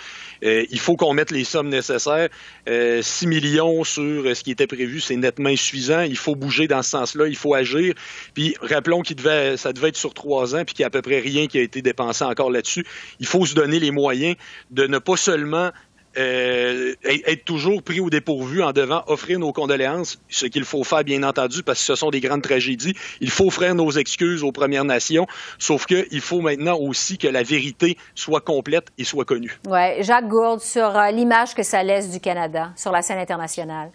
euh, 0.46 0.66
il 0.70 0.80
faut 0.80 0.96
qu'on 0.96 1.14
mette 1.14 1.32
les 1.32 1.44
sommes 1.44 1.68
nécessaires. 1.68 2.30
Euh, 2.70 3.02
6 3.02 3.28
millions 3.28 3.84
sur 3.84 4.02
euh, 4.02 4.34
ce 4.34 4.42
qui 4.42 4.52
était 4.52 4.68
prévu, 4.68 5.02
c'est 5.02 5.18
nettement 5.18 5.50
insuffisant. 5.50 6.04
Il 6.04 6.16
faut 6.16 6.36
bouger 6.36 6.70
dans 6.70 6.82
ce 6.82 6.92
sens-là. 6.92 7.28
Il 7.28 7.36
faut 7.36 7.54
agir. 7.54 7.96
Puis, 8.34 8.56
rappelons 8.62 9.02
qu'il 9.02 9.18
devait, 9.18 9.58
ça 9.58 9.74
devait 9.74 9.90
être 9.90 9.98
sur 9.98 10.14
trois 10.14 10.56
ans, 10.56 10.64
puis 10.64 10.76
qu'il 10.76 10.84
n'y 10.84 10.86
a 10.86 10.88
à 10.88 10.92
peu 10.92 11.02
près 11.02 11.20
rien 11.20 11.48
qui 11.48 11.58
a 11.58 11.62
été 11.62 11.82
dépensé 11.82 12.24
encore 12.24 12.52
là-dessus. 12.52 12.86
Il 13.20 13.28
faut 13.28 13.46
se 13.46 13.54
donner 13.54 13.82
les 13.82 13.92
moyens 13.92 14.38
de 14.72 14.88
ne 14.88 14.98
pas 14.98 15.18
seulement 15.18 15.72
euh, 16.18 16.94
être 17.04 17.44
toujours 17.46 17.82
pris 17.82 18.00
au 18.00 18.10
dépourvu 18.10 18.62
en 18.62 18.72
devant 18.72 19.04
offrir 19.08 19.40
nos 19.40 19.52
condoléances, 19.52 20.20
ce 20.30 20.46
qu'il 20.46 20.64
faut 20.64 20.84
faire 20.84 21.04
bien 21.04 21.24
entendu 21.24 21.64
parce 21.64 21.80
que 21.80 21.86
ce 21.86 21.96
sont 21.96 22.12
des 22.12 22.20
grandes 22.20 22.44
tragédies. 22.44 22.94
Il 23.22 23.30
faut 23.30 23.48
offrir 23.48 23.74
nos 23.76 23.92
excuses 23.92 24.44
aux 24.44 24.52
Premières 24.52 24.86
Nations, 24.86 25.26
sauf 25.58 25.86
qu'il 25.86 26.22
faut 26.22 26.42
maintenant 26.42 26.78
aussi 26.78 27.18
que 27.18 27.28
la 27.28 27.44
vérité 27.44 27.98
soit 28.16 28.42
complète 28.42 28.88
et 28.98 29.04
soit 29.04 29.26
connue. 29.26 29.60
Ouais, 29.68 29.98
Jacques 30.02 30.28
Gourde 30.28 30.62
sur 30.62 30.98
euh, 30.98 31.12
l'image 31.12 31.56
que 31.56 31.64
ça 31.64 31.84
laisse 31.84 32.12
du 32.12 32.20
Canada 32.20 32.72
sur 32.76 32.92
la 32.92 33.02
scène 33.02 33.20
internationale. 33.20 33.92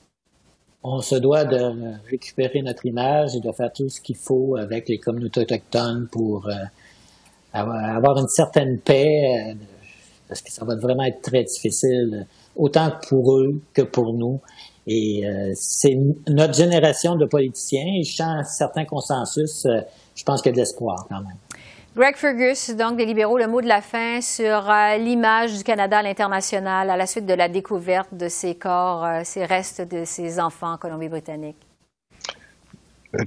On 0.82 1.00
se 1.00 1.16
doit 1.16 1.44
de 1.44 1.72
récupérer 2.08 2.62
notre 2.62 2.86
image 2.86 3.34
et 3.34 3.40
de 3.40 3.52
faire 3.52 3.72
tout 3.72 3.88
ce 3.88 4.00
qu'il 4.00 4.16
faut 4.16 4.56
avec 4.56 4.88
les 4.88 4.98
communautés 4.98 5.40
autochtones 5.40 6.08
pour 6.10 6.48
euh, 6.48 6.52
avoir 7.52 8.18
une 8.18 8.28
certaine 8.28 8.78
paix 8.78 9.56
parce 10.28 10.42
que 10.42 10.52
ça 10.52 10.64
va 10.64 10.76
vraiment 10.76 11.04
être 11.04 11.22
très 11.22 11.42
difficile, 11.44 12.26
autant 12.56 12.92
pour 13.08 13.38
eux 13.38 13.60
que 13.72 13.82
pour 13.82 14.12
nous. 14.12 14.40
Et 14.86 15.26
euh, 15.26 15.52
c'est 15.54 15.96
notre 16.28 16.54
génération 16.54 17.16
de 17.16 17.26
politiciens, 17.26 17.84
et 18.00 18.02
je 18.04 18.16
sens 18.16 18.56
certains 18.56 18.84
consensus, 18.84 19.66
euh, 19.66 19.80
je 20.14 20.24
pense 20.24 20.40
qu'il 20.40 20.50
y 20.50 20.52
a 20.52 20.56
de 20.56 20.60
l'espoir 20.60 21.06
quand 21.08 21.20
même. 21.20 21.36
Greg 21.94 22.16
Fergus, 22.16 22.70
donc 22.76 22.96
des 22.96 23.04
libéraux, 23.04 23.38
le 23.38 23.48
mot 23.48 23.60
de 23.60 23.66
la 23.66 23.80
fin 23.80 24.20
sur 24.20 24.70
euh, 24.70 24.96
l'image 24.96 25.58
du 25.58 25.64
Canada 25.64 25.98
à 25.98 26.02
l'international 26.02 26.90
à 26.90 26.96
la 26.96 27.06
suite 27.06 27.26
de 27.26 27.34
la 27.34 27.48
découverte 27.48 28.14
de 28.14 28.28
ces 28.28 28.54
corps, 28.54 29.06
ces 29.24 29.44
restes 29.44 29.82
de 29.82 30.04
ces 30.04 30.38
enfants 30.38 30.72
en 30.72 30.76
Colombie-Britannique. 30.78 31.56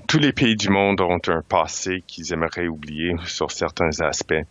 Tous 0.08 0.20
les 0.20 0.32
pays 0.32 0.56
du 0.56 0.70
monde 0.70 1.02
ont 1.02 1.20
un 1.28 1.42
passé 1.42 2.04
qu'ils 2.08 2.32
aimeraient 2.34 2.68
oublier 2.68 3.16
sur 3.26 3.52
certains 3.52 3.90
aspects. 4.02 4.46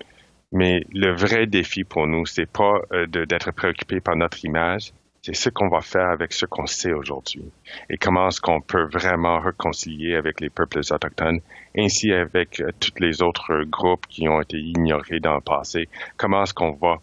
Mais 0.52 0.80
le 0.92 1.14
vrai 1.14 1.46
défi 1.46 1.84
pour 1.84 2.06
nous, 2.06 2.26
c'est 2.26 2.50
pas 2.50 2.80
euh, 2.92 3.06
d'être 3.06 3.52
préoccupé 3.52 4.00
par 4.00 4.16
notre 4.16 4.44
image, 4.44 4.92
c'est 5.22 5.34
ce 5.34 5.50
qu'on 5.50 5.68
va 5.68 5.80
faire 5.80 6.08
avec 6.08 6.32
ce 6.32 6.46
qu'on 6.46 6.66
sait 6.66 6.92
aujourd'hui 6.92 7.44
et 7.90 7.98
comment 7.98 8.28
est-ce 8.28 8.40
qu'on 8.40 8.60
peut 8.60 8.86
vraiment 8.90 9.38
réconcilier 9.38 10.14
avec 10.14 10.40
les 10.40 10.48
peuples 10.48 10.78
autochtones 10.78 11.40
ainsi 11.76 12.12
avec 12.12 12.60
euh, 12.60 12.70
tous 12.80 12.94
les 13.00 13.22
autres 13.22 13.64
groupes 13.64 14.06
qui 14.06 14.28
ont 14.28 14.40
été 14.40 14.56
ignorés 14.56 15.20
dans 15.20 15.34
le 15.34 15.40
passé. 15.40 15.88
Comment 16.16 16.42
est-ce 16.42 16.54
qu'on 16.54 16.72
va 16.72 16.96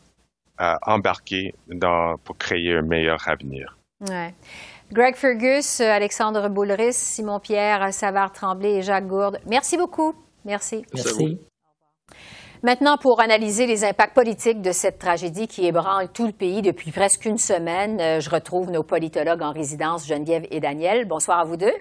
euh, 0.59 0.75
embarquer 0.81 1.53
dans, 1.67 2.17
pour 2.23 2.37
créer 2.37 2.75
un 2.75 2.81
meilleur 2.81 3.27
avenir? 3.27 3.77
Ouais. 4.01 4.33
Greg 4.91 5.15
Fergus, 5.15 5.81
Alexandre 5.81 6.49
Boulris, 6.49 6.93
Simon 6.93 7.39
Pierre, 7.39 7.93
Savard 7.93 8.31
Tremblay 8.31 8.77
et 8.77 8.81
Jacques 8.81 9.07
Gourde. 9.07 9.39
Merci 9.45 9.77
beaucoup. 9.77 10.13
Merci. 10.45 10.85
Merci. 10.93 11.39
Maintenant, 12.63 12.97
pour 12.97 13.21
analyser 13.21 13.67
les 13.67 13.83
impacts 13.83 14.15
politiques 14.15 14.61
de 14.61 14.71
cette 14.71 14.97
tragédie 14.97 15.47
qui 15.47 15.67
ébranle 15.67 16.09
tout 16.11 16.25
le 16.25 16.31
pays 16.31 16.61
depuis 16.61 16.91
presque 16.91 17.25
une 17.25 17.37
semaine, 17.37 17.99
euh, 18.01 18.19
je 18.19 18.29
retrouve 18.29 18.71
nos 18.71 18.83
politologues 18.83 19.43
en 19.43 19.51
résidence, 19.51 20.07
Geneviève 20.07 20.47
et 20.49 20.59
Daniel. 20.59 21.05
Bonsoir 21.05 21.39
à 21.39 21.43
vous 21.43 21.57
deux. 21.57 21.73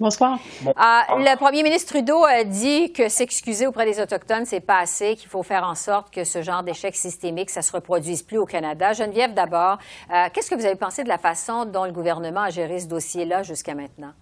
Bonsoir. 0.00 0.38
Ah, 0.76 1.06
le 1.10 1.36
premier 1.36 1.62
ministre 1.62 1.92
Trudeau 1.92 2.24
a 2.24 2.42
dit 2.42 2.92
que 2.92 3.08
s'excuser 3.08 3.66
auprès 3.66 3.84
des 3.84 4.00
Autochtones, 4.00 4.44
c'est 4.44 4.60
pas 4.60 4.78
assez, 4.78 5.14
qu'il 5.14 5.28
faut 5.28 5.44
faire 5.44 5.62
en 5.62 5.76
sorte 5.76 6.12
que 6.12 6.24
ce 6.24 6.42
genre 6.42 6.64
d'échec 6.64 6.96
systémique, 6.96 7.50
ça 7.50 7.62
se 7.62 7.70
reproduise 7.70 8.22
plus 8.22 8.38
au 8.38 8.46
Canada. 8.46 8.92
Geneviève, 8.92 9.34
d'abord, 9.34 9.78
euh, 10.10 10.26
qu'est-ce 10.32 10.50
que 10.50 10.56
vous 10.56 10.66
avez 10.66 10.74
pensé 10.74 11.04
de 11.04 11.08
la 11.08 11.18
façon 11.18 11.66
dont 11.66 11.84
le 11.84 11.92
gouvernement 11.92 12.42
a 12.42 12.50
géré 12.50 12.80
ce 12.80 12.88
dossier-là 12.88 13.44
jusqu'à 13.44 13.74
maintenant? 13.74 14.14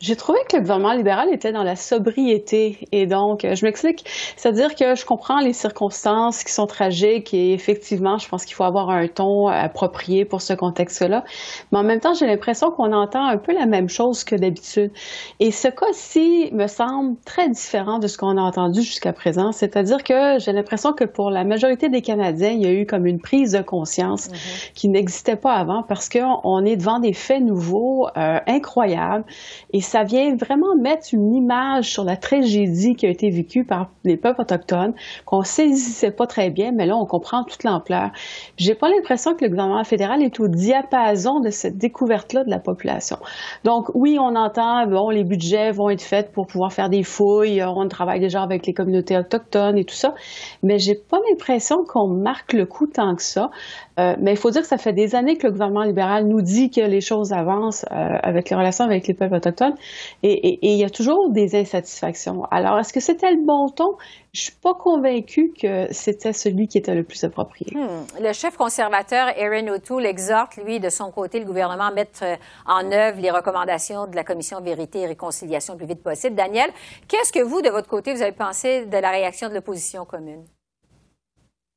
J'ai 0.00 0.16
trouvé 0.16 0.38
que 0.48 0.56
le 0.56 0.62
gouvernement 0.62 0.94
libéral 0.94 1.28
était 1.30 1.52
dans 1.52 1.62
la 1.62 1.76
sobriété 1.76 2.88
et 2.90 3.06
donc 3.06 3.42
je 3.42 3.66
m'explique, 3.66 4.06
c'est-à-dire 4.34 4.74
que 4.74 4.94
je 4.94 5.04
comprends 5.04 5.40
les 5.40 5.52
circonstances 5.52 6.42
qui 6.42 6.52
sont 6.52 6.66
tragiques 6.66 7.34
et 7.34 7.52
effectivement, 7.52 8.16
je 8.16 8.26
pense 8.26 8.46
qu'il 8.46 8.54
faut 8.54 8.64
avoir 8.64 8.88
un 8.88 9.08
ton 9.08 9.48
approprié 9.48 10.24
pour 10.24 10.40
ce 10.40 10.54
contexte-là, 10.54 11.22
mais 11.70 11.78
en 11.78 11.82
même 11.82 12.00
temps, 12.00 12.14
j'ai 12.14 12.26
l'impression 12.26 12.70
qu'on 12.70 12.94
entend 12.94 13.26
un 13.26 13.36
peu 13.36 13.52
la 13.52 13.66
même 13.66 13.90
chose 13.90 14.24
que 14.24 14.34
d'habitude. 14.34 14.90
Et 15.38 15.50
ce 15.50 15.68
cas-ci 15.68 16.48
me 16.54 16.66
semble 16.66 17.18
très 17.26 17.50
différent 17.50 17.98
de 17.98 18.06
ce 18.06 18.16
qu'on 18.16 18.38
a 18.38 18.42
entendu 18.42 18.80
jusqu'à 18.80 19.12
présent, 19.12 19.52
c'est-à-dire 19.52 20.02
que 20.02 20.38
j'ai 20.38 20.52
l'impression 20.52 20.94
que 20.94 21.04
pour 21.04 21.30
la 21.30 21.44
majorité 21.44 21.90
des 21.90 22.00
Canadiens, 22.00 22.52
il 22.52 22.62
y 22.62 22.66
a 22.66 22.72
eu 22.72 22.86
comme 22.86 23.04
une 23.04 23.20
prise 23.20 23.52
de 23.52 23.60
conscience 23.60 24.28
mm-hmm. 24.28 24.72
qui 24.72 24.88
n'existait 24.88 25.36
pas 25.36 25.56
avant 25.56 25.82
parce 25.82 26.08
qu'on 26.08 26.64
est 26.64 26.76
devant 26.76 27.00
des 27.00 27.12
faits 27.12 27.42
nouveaux 27.42 28.08
euh, 28.16 28.38
incroyables 28.46 29.26
et 29.72 29.80
ça 29.80 30.04
vient 30.04 30.34
vraiment 30.36 30.76
mettre 30.76 31.08
une 31.12 31.34
image 31.34 31.90
sur 31.90 32.04
la 32.04 32.16
tragédie 32.16 32.94
qui 32.94 33.06
a 33.06 33.10
été 33.10 33.30
vécue 33.30 33.64
par 33.64 33.90
les 34.04 34.16
peuples 34.16 34.40
autochtones, 34.40 34.94
qu'on 35.24 35.42
saisissait 35.42 36.10
pas 36.10 36.26
très 36.26 36.50
bien, 36.50 36.72
mais 36.72 36.86
là, 36.86 36.96
on 36.96 37.06
comprend 37.06 37.44
toute 37.44 37.64
l'ampleur. 37.64 38.10
J'ai 38.56 38.74
pas 38.74 38.88
l'impression 38.88 39.34
que 39.34 39.44
le 39.44 39.50
gouvernement 39.50 39.84
fédéral 39.84 40.22
est 40.22 40.40
au 40.40 40.48
diapason 40.48 41.40
de 41.40 41.50
cette 41.50 41.78
découverte-là 41.78 42.44
de 42.44 42.50
la 42.50 42.58
population. 42.58 43.16
Donc, 43.64 43.90
oui, 43.94 44.18
on 44.20 44.34
entend, 44.36 44.86
bon, 44.86 45.10
les 45.10 45.24
budgets 45.24 45.72
vont 45.72 45.90
être 45.90 46.02
faits 46.02 46.32
pour 46.32 46.46
pouvoir 46.46 46.72
faire 46.72 46.88
des 46.88 47.02
fouilles, 47.02 47.62
on 47.62 47.86
travaille 47.88 48.20
déjà 48.20 48.42
avec 48.42 48.66
les 48.66 48.72
communautés 48.72 49.16
autochtones 49.16 49.78
et 49.78 49.84
tout 49.84 49.94
ça, 49.94 50.14
mais 50.62 50.78
j'ai 50.78 50.94
pas 50.94 51.18
l'impression 51.28 51.84
qu'on 51.84 52.08
marque 52.08 52.52
le 52.52 52.66
coup 52.66 52.86
tant 52.86 53.14
que 53.14 53.22
ça. 53.22 53.50
Euh, 53.98 54.14
mais 54.20 54.32
il 54.32 54.36
faut 54.36 54.50
dire 54.50 54.62
que 54.62 54.68
ça 54.68 54.78
fait 54.78 54.92
des 54.92 55.14
années 55.14 55.36
que 55.36 55.46
le 55.46 55.52
gouvernement 55.52 55.82
libéral 55.82 56.26
nous 56.26 56.42
dit 56.42 56.70
que 56.70 56.80
les 56.80 57.00
choses 57.00 57.32
avancent 57.32 57.84
euh, 57.90 58.18
avec 58.22 58.50
les 58.50 58.56
relations 58.56 58.84
avec 58.84 59.06
les 59.06 59.14
peuples 59.14 59.34
autochtones 59.34 59.74
et, 60.22 60.58
il 60.62 60.78
y 60.78 60.84
a 60.84 60.90
toujours 60.90 61.30
des 61.30 61.56
insatisfactions. 61.56 62.44
Alors, 62.50 62.78
est-ce 62.78 62.92
que 62.92 63.00
c'était 63.00 63.30
le 63.30 63.44
bon 63.44 63.68
ton? 63.68 63.96
Je 64.32 64.42
suis 64.42 64.52
pas 64.52 64.74
convaincue 64.74 65.52
que 65.60 65.92
c'était 65.92 66.32
celui 66.32 66.68
qui 66.68 66.78
était 66.78 66.94
le 66.94 67.02
plus 67.02 67.24
approprié. 67.24 67.72
Hmm. 67.74 68.06
Le 68.20 68.32
chef 68.32 68.56
conservateur 68.56 69.26
Aaron 69.36 69.66
O'Toole 69.68 70.06
exhorte, 70.06 70.56
lui, 70.56 70.78
de 70.78 70.88
son 70.88 71.10
côté, 71.10 71.40
le 71.40 71.46
gouvernement 71.46 71.86
à 71.86 71.92
mettre 71.92 72.22
euh, 72.22 72.36
en 72.66 72.90
œuvre 72.92 73.20
les 73.20 73.30
recommandations 73.30 74.06
de 74.06 74.14
la 74.14 74.22
Commission 74.22 74.60
Vérité 74.60 75.00
et 75.00 75.06
Réconciliation 75.06 75.74
le 75.74 75.78
plus 75.78 75.88
vite 75.88 76.02
possible. 76.02 76.36
Daniel, 76.36 76.70
qu'est-ce 77.08 77.32
que 77.32 77.42
vous, 77.42 77.60
de 77.60 77.70
votre 77.70 77.88
côté, 77.88 78.14
vous 78.14 78.22
avez 78.22 78.32
pensé 78.32 78.86
de 78.86 78.96
la 78.96 79.10
réaction 79.10 79.48
de 79.48 79.54
l'opposition 79.54 80.04
commune? 80.04 80.44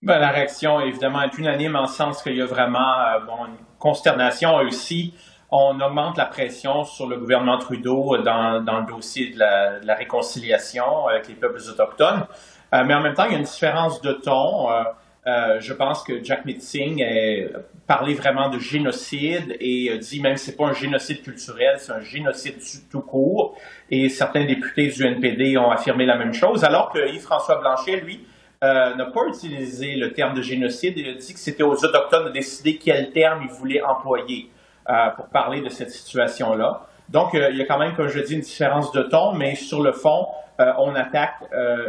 Ben, 0.03 0.19
la 0.19 0.31
réaction, 0.31 0.81
évidemment, 0.81 1.21
est 1.21 1.37
unanime 1.37 1.77
en 1.77 1.87
ce 1.87 1.95
sens 1.95 2.21
qu'il 2.21 2.35
y 2.35 2.41
a 2.41 2.45
vraiment 2.45 2.99
euh, 2.99 3.45
une 3.47 3.55
consternation 3.79 4.57
aussi. 4.57 5.13
on 5.49 5.79
augmente 5.79 6.17
la 6.17 6.25
pression 6.25 6.83
sur 6.83 7.07
le 7.07 7.15
gouvernement 7.15 7.57
Trudeau 7.57 8.17
dans, 8.17 8.59
le 8.59 8.85
dossier 8.85 9.29
de 9.29 9.39
la, 9.39 9.95
réconciliation 9.95 11.07
avec 11.07 11.29
les 11.29 11.35
peuples 11.35 11.61
autochtones. 11.69 12.25
Euh, 12.73 12.83
mais 12.83 12.93
en 12.93 12.99
même 12.99 13.13
temps, 13.13 13.23
il 13.27 13.31
y 13.31 13.35
a 13.35 13.37
une 13.37 13.45
différence 13.45 14.01
de 14.01 14.11
ton. 14.11 14.67
Euh, 15.25 15.61
je 15.61 15.71
pense 15.71 16.03
que 16.03 16.21
Jack 16.21 16.43
Mitzing 16.43 17.01
a 17.01 17.59
parlé 17.87 18.13
vraiment 18.13 18.49
de 18.49 18.59
génocide 18.59 19.55
et 19.61 19.97
dit 19.99 20.19
même 20.19 20.33
que 20.33 20.41
c'est 20.41 20.57
pas 20.57 20.65
un 20.65 20.73
génocide 20.73 21.23
culturel, 21.23 21.77
c'est 21.77 21.93
un 21.93 22.01
génocide 22.01 22.55
tout 22.91 22.99
court. 22.99 23.55
Et 23.89 24.09
certains 24.09 24.43
députés 24.43 24.89
du 24.89 25.05
NPD 25.05 25.57
ont 25.57 25.71
affirmé 25.71 26.05
la 26.05 26.17
même 26.17 26.33
chose, 26.33 26.65
alors 26.65 26.91
que 26.91 26.99
Yves-François 27.07 27.61
Blanchet, 27.61 28.01
lui, 28.01 28.27
euh, 28.63 28.95
n'a 28.95 29.05
pas 29.07 29.25
utilisé 29.27 29.95
le 29.95 30.13
terme 30.13 30.35
de 30.35 30.41
génocide. 30.41 30.93
Il 30.95 31.09
a 31.09 31.13
dit 31.15 31.33
que 31.33 31.39
c'était 31.39 31.63
aux 31.63 31.73
Autochtones 31.73 32.27
de 32.27 32.29
décider 32.29 32.77
quel 32.77 33.11
terme 33.11 33.41
ils 33.43 33.49
voulaient 33.49 33.81
employer 33.81 34.49
euh, 34.89 35.09
pour 35.17 35.25
parler 35.25 35.59
de 35.59 35.67
cette 35.67 35.91
situation-là. 35.91 36.83
Donc, 37.09 37.35
euh, 37.35 37.49
il 37.51 37.57
y 37.57 37.61
a 37.61 37.65
quand 37.65 37.77
même, 37.77 37.93
comme 37.93 38.07
je 38.07 38.21
dis, 38.21 38.35
une 38.35 38.39
différence 38.39 38.93
de 38.93 39.01
ton, 39.01 39.33
mais 39.33 39.55
sur 39.55 39.81
le 39.83 39.91
fond, 39.91 40.27
on 40.77 40.95
attaque 40.95 41.33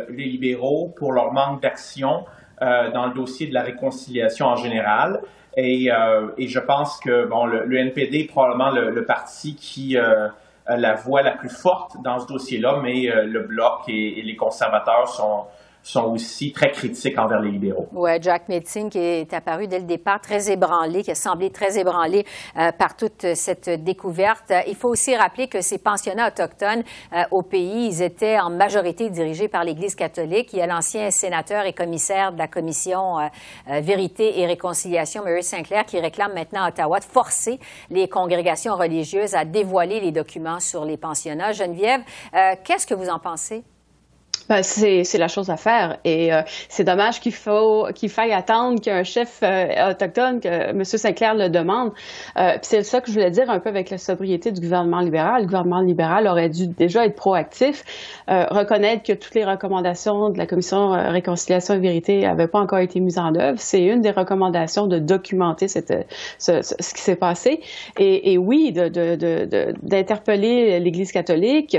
les 0.08 0.24
libéraux 0.24 0.92
pour 0.96 1.12
leur 1.12 1.32
manque 1.32 1.62
d'action 1.62 2.24
dans 2.60 3.06
le 3.06 3.12
dossier 3.12 3.46
de 3.46 3.54
la 3.54 3.62
réconciliation 3.62 4.46
en 4.46 4.56
général. 4.56 5.20
Et, 5.56 5.90
je 6.38 6.58
pense 6.58 6.98
que 6.98 7.26
bon, 7.26 7.44
le, 7.44 7.76
NPD 7.76 8.20
est 8.20 8.24
probablement 8.24 8.70
le, 8.70 9.04
parti 9.04 9.54
qui 9.54 9.98
a 9.98 10.32
la 10.66 10.94
voix 10.94 11.22
la 11.22 11.32
plus 11.32 11.50
forte 11.50 12.02
dans 12.02 12.18
ce 12.18 12.26
dossier-là, 12.26 12.80
mais 12.82 13.02
le 13.04 13.40
Bloc 13.40 13.82
et 13.86 14.22
les 14.24 14.34
conservateurs 14.34 15.08
sont, 15.08 15.44
sont 15.84 16.04
aussi 16.04 16.50
très 16.52 16.70
critiques 16.70 17.18
envers 17.18 17.40
les 17.40 17.50
libéraux. 17.50 17.88
Oui, 17.92 18.10
Jack 18.20 18.48
Metzing 18.48 18.88
qui 18.88 18.98
est 18.98 19.32
apparu 19.34 19.68
dès 19.68 19.78
le 19.78 19.84
départ 19.84 20.20
très 20.20 20.50
ébranlé, 20.50 21.02
qui 21.02 21.10
a 21.10 21.14
semblé 21.14 21.50
très 21.50 21.78
ébranlé 21.78 22.24
euh, 22.56 22.72
par 22.72 22.96
toute 22.96 23.34
cette 23.34 23.68
découverte. 23.68 24.52
Il 24.66 24.74
faut 24.74 24.88
aussi 24.88 25.14
rappeler 25.14 25.46
que 25.46 25.60
ces 25.60 25.78
pensionnats 25.78 26.28
autochtones 26.28 26.82
euh, 27.12 27.22
au 27.30 27.42
pays, 27.42 27.88
ils 27.88 28.02
étaient 28.02 28.40
en 28.40 28.50
majorité 28.50 29.10
dirigés 29.10 29.48
par 29.48 29.62
l'Église 29.62 29.94
catholique. 29.94 30.52
Il 30.54 30.58
y 30.58 30.62
a 30.62 30.66
l'ancien 30.66 31.10
sénateur 31.10 31.66
et 31.66 31.74
commissaire 31.74 32.32
de 32.32 32.38
la 32.38 32.48
commission 32.48 33.18
euh, 33.18 33.28
Vérité 33.80 34.40
et 34.40 34.46
Réconciliation, 34.46 35.22
Mary 35.22 35.42
Sinclair, 35.42 35.84
qui 35.84 36.00
réclame 36.00 36.32
maintenant 36.32 36.62
à 36.62 36.68
Ottawa 36.68 36.98
de 36.98 37.04
forcer 37.04 37.60
les 37.90 38.08
congrégations 38.08 38.74
religieuses 38.76 39.34
à 39.34 39.44
dévoiler 39.44 40.00
les 40.00 40.12
documents 40.12 40.60
sur 40.60 40.84
les 40.84 40.96
pensionnats. 40.96 41.52
Geneviève, 41.52 42.00
qu'est-ce 42.64 42.86
que 42.86 42.94
vous 42.94 43.08
en 43.08 43.18
pensez? 43.18 43.64
Ben, 44.48 44.62
c'est, 44.62 45.04
c'est 45.04 45.18
la 45.18 45.28
chose 45.28 45.48
à 45.48 45.56
faire. 45.56 45.96
Et 46.04 46.32
euh, 46.32 46.42
c'est 46.68 46.84
dommage 46.84 47.20
qu'il 47.20 47.32
faut 47.32 47.86
qu'il 47.94 48.10
faille 48.10 48.32
attendre 48.32 48.80
qu'un 48.80 49.02
chef 49.02 49.40
euh, 49.42 49.90
autochtone, 49.90 50.40
que 50.40 50.48
M. 50.48 50.84
Sinclair 50.84 51.34
le 51.34 51.48
demande. 51.48 51.92
Euh, 52.36 52.56
c'est 52.60 52.82
ça 52.82 53.00
que 53.00 53.08
je 53.08 53.12
voulais 53.14 53.30
dire 53.30 53.48
un 53.48 53.58
peu 53.58 53.70
avec 53.70 53.88
la 53.88 53.98
sobriété 53.98 54.52
du 54.52 54.60
gouvernement 54.60 55.00
libéral. 55.00 55.42
Le 55.42 55.46
gouvernement 55.46 55.80
libéral 55.80 56.26
aurait 56.26 56.50
dû 56.50 56.66
déjà 56.66 57.06
être 57.06 57.16
proactif, 57.16 57.84
euh, 58.28 58.44
reconnaître 58.50 59.02
que 59.02 59.14
toutes 59.14 59.34
les 59.34 59.44
recommandations 59.44 60.28
de 60.28 60.36
la 60.36 60.46
Commission 60.46 60.90
Réconciliation 60.90 61.74
et 61.74 61.78
Vérité 61.78 62.20
n'avaient 62.20 62.48
pas 62.48 62.60
encore 62.60 62.80
été 62.80 63.00
mises 63.00 63.18
en 63.18 63.34
œuvre. 63.34 63.58
C'est 63.58 63.82
une 63.82 64.02
des 64.02 64.10
recommandations 64.10 64.86
de 64.86 64.98
documenter 64.98 65.68
cette, 65.68 66.06
ce, 66.38 66.60
ce, 66.62 66.94
qui 66.94 67.00
s'est 67.00 67.16
passé. 67.16 67.60
Et, 67.98 68.32
et 68.32 68.38
oui, 68.38 68.72
de, 68.72 68.88
de, 68.88 69.16
de, 69.16 69.74
d'interpeller 69.82 70.80
l'Église 70.80 71.12
catholique, 71.12 71.76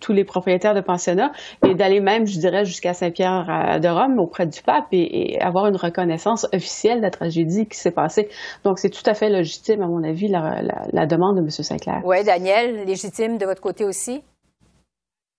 tous 0.00 0.12
les 0.12 0.24
propriétaires 0.24 0.74
de 0.74 0.80
pensionnats 0.80 1.32
et 1.66 1.74
d'aller 1.74 1.99
même, 2.00 2.26
je 2.26 2.38
dirais, 2.38 2.64
jusqu'à 2.64 2.92
Saint-Pierre 2.92 3.78
de 3.80 3.88
Rome 3.88 4.18
auprès 4.18 4.46
du 4.46 4.62
pape 4.62 4.86
et, 4.92 5.34
et, 5.34 5.40
avoir 5.40 5.66
une 5.66 5.76
reconnaissance 5.76 6.46
officielle 6.52 6.98
de 6.98 7.02
la 7.02 7.10
tragédie 7.10 7.66
qui 7.66 7.78
s'est 7.78 7.90
passée. 7.90 8.28
Donc, 8.64 8.78
c'est 8.78 8.90
tout 8.90 9.02
à 9.06 9.14
fait 9.14 9.28
légitime, 9.28 9.82
à 9.82 9.86
mon 9.86 10.02
avis, 10.02 10.28
la, 10.28 10.62
la, 10.62 10.82
la 10.92 11.06
demande 11.06 11.36
de 11.36 11.42
M. 11.42 11.50
Sinclair. 11.50 12.00
Oui, 12.04 12.24
Daniel, 12.24 12.84
légitime 12.84 13.38
de 13.38 13.46
votre 13.46 13.60
côté 13.60 13.84
aussi? 13.84 14.22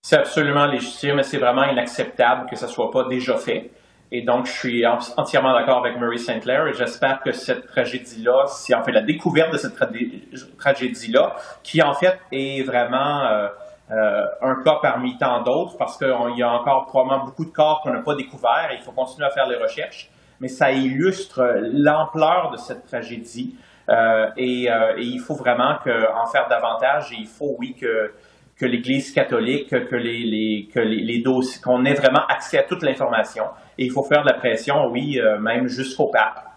C'est 0.04 0.18
absolument 0.18 0.66
légitime 0.66 1.20
et 1.20 1.24
c'est 1.24 1.38
vraiment 1.38 1.64
inacceptable 1.64 2.50
que 2.50 2.56
ça 2.56 2.66
ne 2.66 2.72
soit 2.72 2.90
pas 2.90 3.08
déjà 3.08 3.38
fait. 3.38 3.70
Et 4.14 4.24
donc, 4.24 4.46
je 4.46 4.52
suis 4.52 4.84
entièrement 4.86 5.54
d'accord 5.54 5.86
avec 5.86 5.98
Murray 5.98 6.18
Sinclair 6.18 6.68
et 6.68 6.74
j'espère 6.74 7.22
que 7.24 7.32
cette 7.32 7.66
tragédie-là, 7.68 8.46
c'est 8.48 8.74
en 8.74 8.84
fait 8.84 8.92
la 8.92 9.04
découverte 9.04 9.54
de 9.54 9.58
cette 9.58 9.76
tra 9.76 9.88
tragédie-là, 10.58 11.36
qui 11.64 11.82
en 11.82 11.94
fait 11.94 12.20
est 12.34 12.64
vraiment 12.64 13.26
euh, 13.26 13.48
euh, 13.92 14.26
un 14.42 14.64
cas 14.64 14.78
parmi 14.82 15.18
tant 15.18 15.42
d'autres 15.44 15.78
parce 15.78 15.98
qu'il 15.98 16.38
y 16.38 16.44
a 16.44 16.50
encore 16.50 16.86
probablement 16.86 17.26
beaucoup 17.26 17.44
de 17.44 17.52
corps 17.52 17.82
qu'on 17.84 17.92
n'a 17.92 18.02
pas 18.02 18.16
découverts 18.16 18.70
il 18.72 18.82
faut 18.82 18.94
continuer 18.94 19.28
à 19.28 19.32
faire 19.32 19.48
les 19.48 19.58
recherches. 19.58 20.10
Mais 20.40 20.48
ça 20.48 20.72
illustre 20.72 21.42
l'ampleur 21.74 22.52
de 22.52 22.58
cette 22.58 22.86
tragédie 22.86 23.56
euh, 23.90 24.30
et, 24.38 24.72
euh, 24.72 24.98
et, 24.98 25.04
il 25.04 25.20
faut 25.20 25.36
vraiment 25.36 25.76
que, 25.84 25.92
en 25.92 26.26
faire 26.26 26.48
davantage 26.48 27.12
et 27.12 27.18
il 27.20 27.28
faut, 27.28 27.56
oui, 27.60 27.76
que, 27.76 28.12
l'Église 28.66 29.12
catholique, 29.12 29.70
que 29.70 29.96
les, 29.96 30.68
que 30.72 30.80
les, 30.80 31.04
les 31.04 31.22
dossiers, 31.22 31.60
qu'on 31.62 31.84
ait 31.84 31.96
vraiment 31.96 32.26
accès 32.30 32.60
à 32.60 32.64
toute 32.64 32.84
l'information. 32.84 33.46
Et 33.78 33.86
il 33.86 33.92
faut 33.92 34.04
faire 34.04 34.22
de 34.22 34.28
la 34.28 34.36
pression, 34.38 34.86
oui, 34.92 35.20
même 35.40 35.68
jusqu'au 35.68 36.12
pape. 36.12 36.51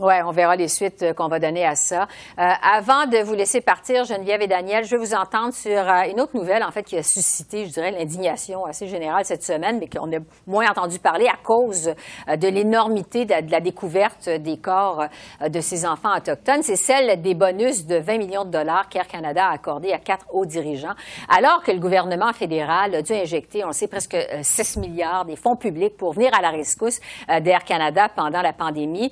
Oui, 0.00 0.14
on 0.24 0.30
verra 0.30 0.54
les 0.54 0.68
suites 0.68 1.02
euh, 1.02 1.12
qu'on 1.12 1.26
va 1.26 1.40
donner 1.40 1.66
à 1.66 1.74
ça. 1.74 2.02
Euh, 2.38 2.48
avant 2.62 3.06
de 3.06 3.20
vous 3.24 3.34
laisser 3.34 3.60
partir, 3.60 4.04
Geneviève 4.04 4.40
et 4.40 4.46
Daniel, 4.46 4.84
je 4.84 4.90
vais 4.90 4.96
vous 4.96 5.12
entendre 5.12 5.52
sur 5.52 5.76
euh, 5.76 6.02
une 6.08 6.20
autre 6.20 6.36
nouvelle, 6.36 6.62
en 6.62 6.70
fait, 6.70 6.84
qui 6.84 6.96
a 6.96 7.02
suscité, 7.02 7.66
je 7.66 7.72
dirais, 7.72 7.90
l'indignation 7.90 8.64
assez 8.64 8.86
générale 8.86 9.24
cette 9.24 9.42
semaine, 9.42 9.78
mais 9.80 9.88
qu'on 9.88 10.06
a 10.12 10.20
moins 10.46 10.70
entendu 10.70 11.00
parler 11.00 11.26
à 11.26 11.36
cause 11.42 11.92
euh, 12.28 12.36
de 12.36 12.46
l'énormité 12.46 13.24
de, 13.24 13.50
la 13.50 13.58
découverte 13.58 14.28
des 14.28 14.58
corps 14.58 15.04
de 15.44 15.60
ces 15.60 15.84
enfants 15.84 16.16
autochtones. 16.16 16.62
C'est 16.62 16.76
celle 16.76 17.20
des 17.20 17.34
bonus 17.34 17.84
de 17.84 17.96
20 17.96 18.18
millions 18.18 18.44
de 18.44 18.50
dollars 18.50 18.88
qu'Air 18.88 19.08
Canada 19.08 19.46
a 19.48 19.54
accordé 19.54 19.92
à 19.92 19.98
quatre 19.98 20.26
hauts 20.32 20.46
dirigeants, 20.46 20.94
alors 21.28 21.62
que 21.64 21.72
le 21.72 21.80
gouvernement 21.80 22.32
fédéral 22.32 22.94
a 22.94 23.02
dû 23.02 23.14
injecter, 23.14 23.64
on 23.64 23.68
le 23.68 23.72
sait, 23.72 23.88
presque 23.88 24.16
6 24.42 24.76
milliards 24.76 25.24
des 25.24 25.36
fonds 25.36 25.56
publics 25.56 25.96
pour 25.96 26.12
venir 26.12 26.30
à 26.38 26.42
la 26.42 26.50
rescousse 26.50 27.00
d'Air 27.40 27.64
Canada 27.64 28.08
pendant 28.14 28.42
la 28.42 28.52
pandémie. 28.52 29.10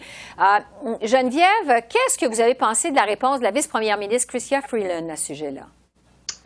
Geneviève, 1.03 1.83
qu'est-ce 1.88 2.16
que 2.16 2.27
vous 2.27 2.40
avez 2.40 2.55
pensé 2.55 2.90
de 2.90 2.96
la 2.96 3.03
réponse 3.03 3.40
de 3.40 3.44
la 3.44 3.51
vice-première 3.51 3.99
ministre 3.99 4.29
Chrystia 4.29 4.62
Freeland 4.62 5.09
à 5.09 5.16
ce 5.16 5.27
sujet-là? 5.27 5.66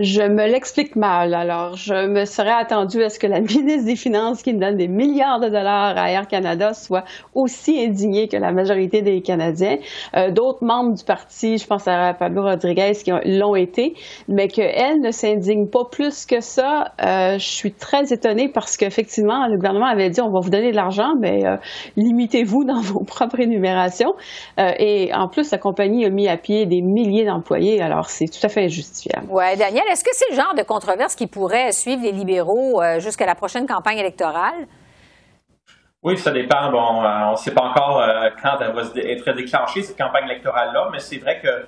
Je 0.03 0.23
me 0.23 0.47
l'explique 0.47 0.97
mal. 0.97 1.35
Alors, 1.35 1.77
je 1.77 2.07
me 2.07 2.25
serais 2.25 2.55
attendu 2.59 3.03
à 3.03 3.11
ce 3.11 3.19
que 3.19 3.27
la 3.27 3.41
ministre 3.41 3.85
des 3.85 3.97
Finances, 3.97 4.43
qui 4.43 4.55
donne 4.55 4.77
des 4.77 4.89
milliards 4.89 5.41
de 5.41 5.49
dollars 5.49 5.99
à 5.99 6.11
Air 6.11 6.27
Canada, 6.27 6.73
soit 6.73 7.05
aussi 7.35 7.85
indignée 7.85 8.27
que 8.27 8.39
la 8.39 8.51
majorité 8.51 9.03
des 9.03 9.21
Canadiens. 9.21 9.77
Euh, 10.17 10.31
D'autres 10.31 10.65
membres 10.65 10.95
du 10.95 11.05
parti, 11.05 11.59
je 11.59 11.67
pense 11.67 11.87
à 11.87 12.15
Pablo 12.15 12.45
Rodriguez, 12.45 12.93
qui 13.05 13.11
l'ont 13.27 13.55
été, 13.55 13.93
mais 14.27 14.49
qu'elle 14.49 15.01
ne 15.03 15.11
s'indigne 15.11 15.67
pas 15.67 15.85
plus 15.85 16.25
que 16.25 16.41
ça. 16.41 16.93
Euh, 17.05 17.35
je 17.35 17.47
suis 17.47 17.73
très 17.73 18.11
étonnée 18.11 18.49
parce 18.49 18.79
qu'effectivement, 18.79 19.49
le 19.49 19.57
gouvernement 19.57 19.89
avait 19.89 20.09
dit 20.09 20.23
on 20.23 20.31
va 20.31 20.41
vous 20.41 20.49
donner 20.49 20.71
de 20.71 20.77
l'argent, 20.77 21.13
mais 21.21 21.45
euh, 21.45 21.57
limitez-vous 21.99 22.65
dans 22.65 22.81
vos 22.81 23.05
propres 23.05 23.41
énumérations. 23.41 24.15
Euh, 24.59 24.71
et 24.79 25.13
en 25.13 25.29
plus, 25.29 25.51
la 25.51 25.59
compagnie 25.59 26.07
a 26.07 26.09
mis 26.09 26.27
à 26.27 26.39
pied 26.39 26.65
des 26.65 26.81
milliers 26.81 27.27
d'employés, 27.27 27.83
alors 27.83 28.09
c'est 28.09 28.29
tout 28.29 28.45
à 28.47 28.49
fait 28.49 28.65
injustifiable. 28.65 29.27
Ouais, 29.31 29.57
Daniel, 29.59 29.85
est-ce 29.91 30.05
que 30.05 30.11
c'est 30.13 30.31
le 30.31 30.37
genre 30.37 30.55
de 30.55 30.63
controverse 30.63 31.17
qui 31.17 31.27
pourrait 31.27 31.73
suivre 31.73 32.03
les 32.03 32.13
libéraux 32.13 32.81
euh, 32.81 33.01
jusqu'à 33.01 33.27
la 33.27 33.35
prochaine 33.35 33.67
campagne 33.67 33.99
électorale? 33.99 34.69
Oui, 36.03 36.17
ça 36.17 36.31
dépend. 36.31 36.71
Bon, 36.71 37.03
euh, 37.03 37.27
on 37.27 37.33
ne 37.33 37.37
sait 37.37 37.53
pas 37.53 37.63
encore 37.63 38.01
euh, 38.01 38.31
quand 38.41 38.59
elle 38.61 38.73
va 38.73 38.83
être 38.95 39.33
déclenchée, 39.33 39.83
cette 39.83 39.99
campagne 39.99 40.27
électorale-là, 40.27 40.89
mais 40.93 41.01
c'est 41.01 41.19
vrai 41.19 41.41
que 41.41 41.67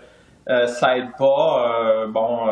ça 0.66 0.98
aide 0.98 1.12
pas 1.16 2.06
bon, 2.08 2.48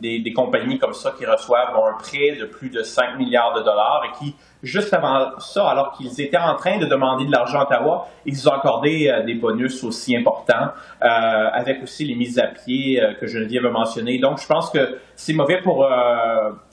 des, 0.00 0.32
compagnies 0.32 0.78
comme 0.78 0.92
ça 0.92 1.12
qui 1.18 1.26
reçoivent 1.26 1.74
un 1.74 1.98
prêt 1.98 2.36
de 2.38 2.44
plus 2.44 2.70
de 2.70 2.84
5 2.84 3.16
milliards 3.18 3.52
de 3.52 3.62
dollars 3.62 4.04
et 4.04 4.16
qui, 4.16 4.36
juste 4.62 4.94
avant 4.94 5.38
ça, 5.38 5.68
alors 5.68 5.92
qu'ils 5.92 6.20
étaient 6.20 6.38
en 6.38 6.54
train 6.54 6.78
de 6.78 6.86
demander 6.86 7.26
de 7.26 7.32
l'argent 7.32 7.60
à 7.60 7.64
Ottawa, 7.64 8.08
ils 8.24 8.48
ont 8.48 8.52
accordé 8.52 9.12
des 9.26 9.34
bonus 9.34 9.82
aussi 9.84 10.16
importants, 10.16 10.68
avec 11.00 11.82
aussi 11.82 12.04
les 12.04 12.14
mises 12.14 12.38
à 12.38 12.46
pied 12.46 13.02
que 13.20 13.26
Geneviève 13.26 13.66
a 13.66 13.70
mentionnées. 13.70 14.18
Donc, 14.18 14.40
je 14.40 14.46
pense 14.46 14.70
que 14.70 14.98
c'est 15.16 15.32
mauvais 15.32 15.60
pour, 15.60 15.88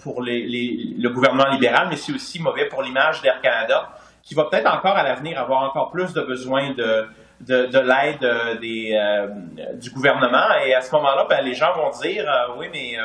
pour 0.03 0.21
les, 0.21 0.45
les, 0.45 0.95
le 0.97 1.09
gouvernement 1.09 1.49
libéral, 1.49 1.87
mais 1.89 1.95
c'est 1.95 2.13
aussi 2.13 2.41
mauvais 2.41 2.65
pour 2.65 2.83
l'image 2.83 3.21
d'Air 3.21 3.41
Canada, 3.41 3.89
qui 4.21 4.35
va 4.35 4.45
peut-être 4.45 4.71
encore 4.71 4.95
à 4.95 5.03
l'avenir 5.03 5.39
avoir 5.39 5.63
encore 5.63 5.89
plus 5.89 6.13
de 6.13 6.21
besoin 6.21 6.71
de 6.73 7.07
de, 7.41 7.67
de 7.67 7.79
l'aide 7.79 8.23
euh, 8.23 8.55
euh, 8.63 9.73
du 9.75 9.91
gouvernement. 9.91 10.47
Et 10.65 10.73
à 10.73 10.81
ce 10.81 10.93
moment-là, 10.95 11.25
ben, 11.29 11.43
les 11.43 11.53
gens 11.53 11.73
vont 11.73 11.89
dire 12.01 12.25
euh, 12.27 12.53
oui, 12.57 12.67
mais 12.71 12.97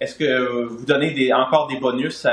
est-ce 0.00 0.14
que 0.14 0.66
vous 0.66 0.84
donnez 0.84 1.12
des, 1.12 1.32
encore 1.32 1.66
des 1.66 1.78
bonus 1.78 2.26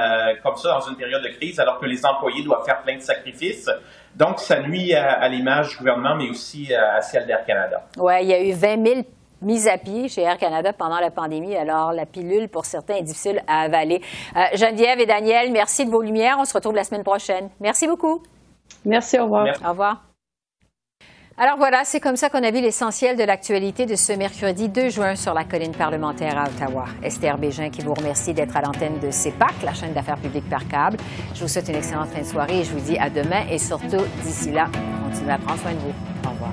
comme 0.43 0.55
ça 0.55 0.79
dans 0.79 0.89
une 0.89 0.95
période 0.95 1.23
de 1.23 1.29
crise 1.29 1.59
alors 1.59 1.79
que 1.79 1.85
les 1.85 2.05
employés 2.05 2.43
doivent 2.43 2.65
faire 2.65 2.81
plein 2.81 2.95
de 2.95 3.01
sacrifices? 3.01 3.69
Donc, 4.15 4.39
ça 4.39 4.61
nuit 4.61 4.93
à, 4.93 5.11
à 5.13 5.27
l'image 5.27 5.69
du 5.71 5.77
gouvernement, 5.77 6.15
mais 6.15 6.29
aussi 6.29 6.73
à, 6.73 6.95
à 6.95 7.01
celle 7.01 7.25
d'Air 7.25 7.45
Canada. 7.45 7.83
Oui, 7.97 8.13
il 8.21 8.27
y 8.29 8.33
a 8.33 8.41
eu 8.41 8.53
20 8.53 8.85
000 8.85 9.01
mise 9.41 9.67
à 9.67 9.77
pied 9.77 10.07
chez 10.07 10.21
Air 10.21 10.37
Canada 10.37 10.73
pendant 10.73 10.99
la 10.99 11.11
pandémie. 11.11 11.55
Alors, 11.55 11.91
la 11.91 12.05
pilule, 12.05 12.49
pour 12.49 12.65
certains, 12.65 12.95
est 12.95 13.03
difficile 13.03 13.41
à 13.47 13.61
avaler. 13.61 14.01
Euh, 14.35 14.39
Geneviève 14.55 14.99
et 14.99 15.05
Daniel, 15.05 15.51
merci 15.51 15.85
de 15.85 15.91
vos 15.91 16.01
lumières. 16.01 16.37
On 16.39 16.45
se 16.45 16.53
retrouve 16.53 16.75
la 16.75 16.83
semaine 16.83 17.03
prochaine. 17.03 17.49
Merci 17.59 17.87
beaucoup. 17.87 18.23
Merci, 18.85 19.19
au 19.19 19.23
revoir. 19.23 19.43
Merci. 19.43 19.65
Au 19.65 19.69
revoir. 19.69 20.14
Alors 21.37 21.57
voilà, 21.57 21.83
c'est 21.83 21.99
comme 21.99 22.15
ça 22.15 22.29
qu'on 22.29 22.43
a 22.43 22.49
vu 22.49 22.61
l'essentiel 22.61 23.17
de 23.17 23.23
l'actualité 23.23 23.85
de 23.85 23.95
ce 23.95 24.13
mercredi 24.13 24.69
2 24.69 24.87
juin 24.87 25.15
sur 25.17 25.33
la 25.33 25.43
colline 25.43 25.73
parlementaire 25.73 26.37
à 26.37 26.47
Ottawa. 26.47 26.85
Esther 27.03 27.37
Bégin 27.37 27.69
qui 27.69 27.81
vous 27.81 27.93
remercie 27.93 28.33
d'être 28.33 28.55
à 28.55 28.61
l'antenne 28.61 28.99
de 28.99 29.11
CEPAC, 29.11 29.51
la 29.65 29.73
chaîne 29.73 29.91
d'affaires 29.91 30.17
publiques 30.17 30.49
par 30.49 30.65
câble. 30.65 30.95
Je 31.33 31.41
vous 31.41 31.49
souhaite 31.49 31.67
une 31.67 31.75
excellente 31.75 32.07
fin 32.07 32.21
de 32.21 32.25
soirée 32.25 32.61
et 32.61 32.63
je 32.63 32.71
vous 32.71 32.79
dis 32.79 32.97
à 32.97 33.09
demain 33.09 33.45
et 33.51 33.59
surtout 33.59 34.05
d'ici 34.23 34.51
là, 34.51 34.69
continuez 35.03 35.31
à 35.31 35.37
prendre 35.37 35.59
soin 35.59 35.73
de 35.73 35.79
vous. 35.79 35.93
Au 36.25 36.31
revoir. 36.31 36.51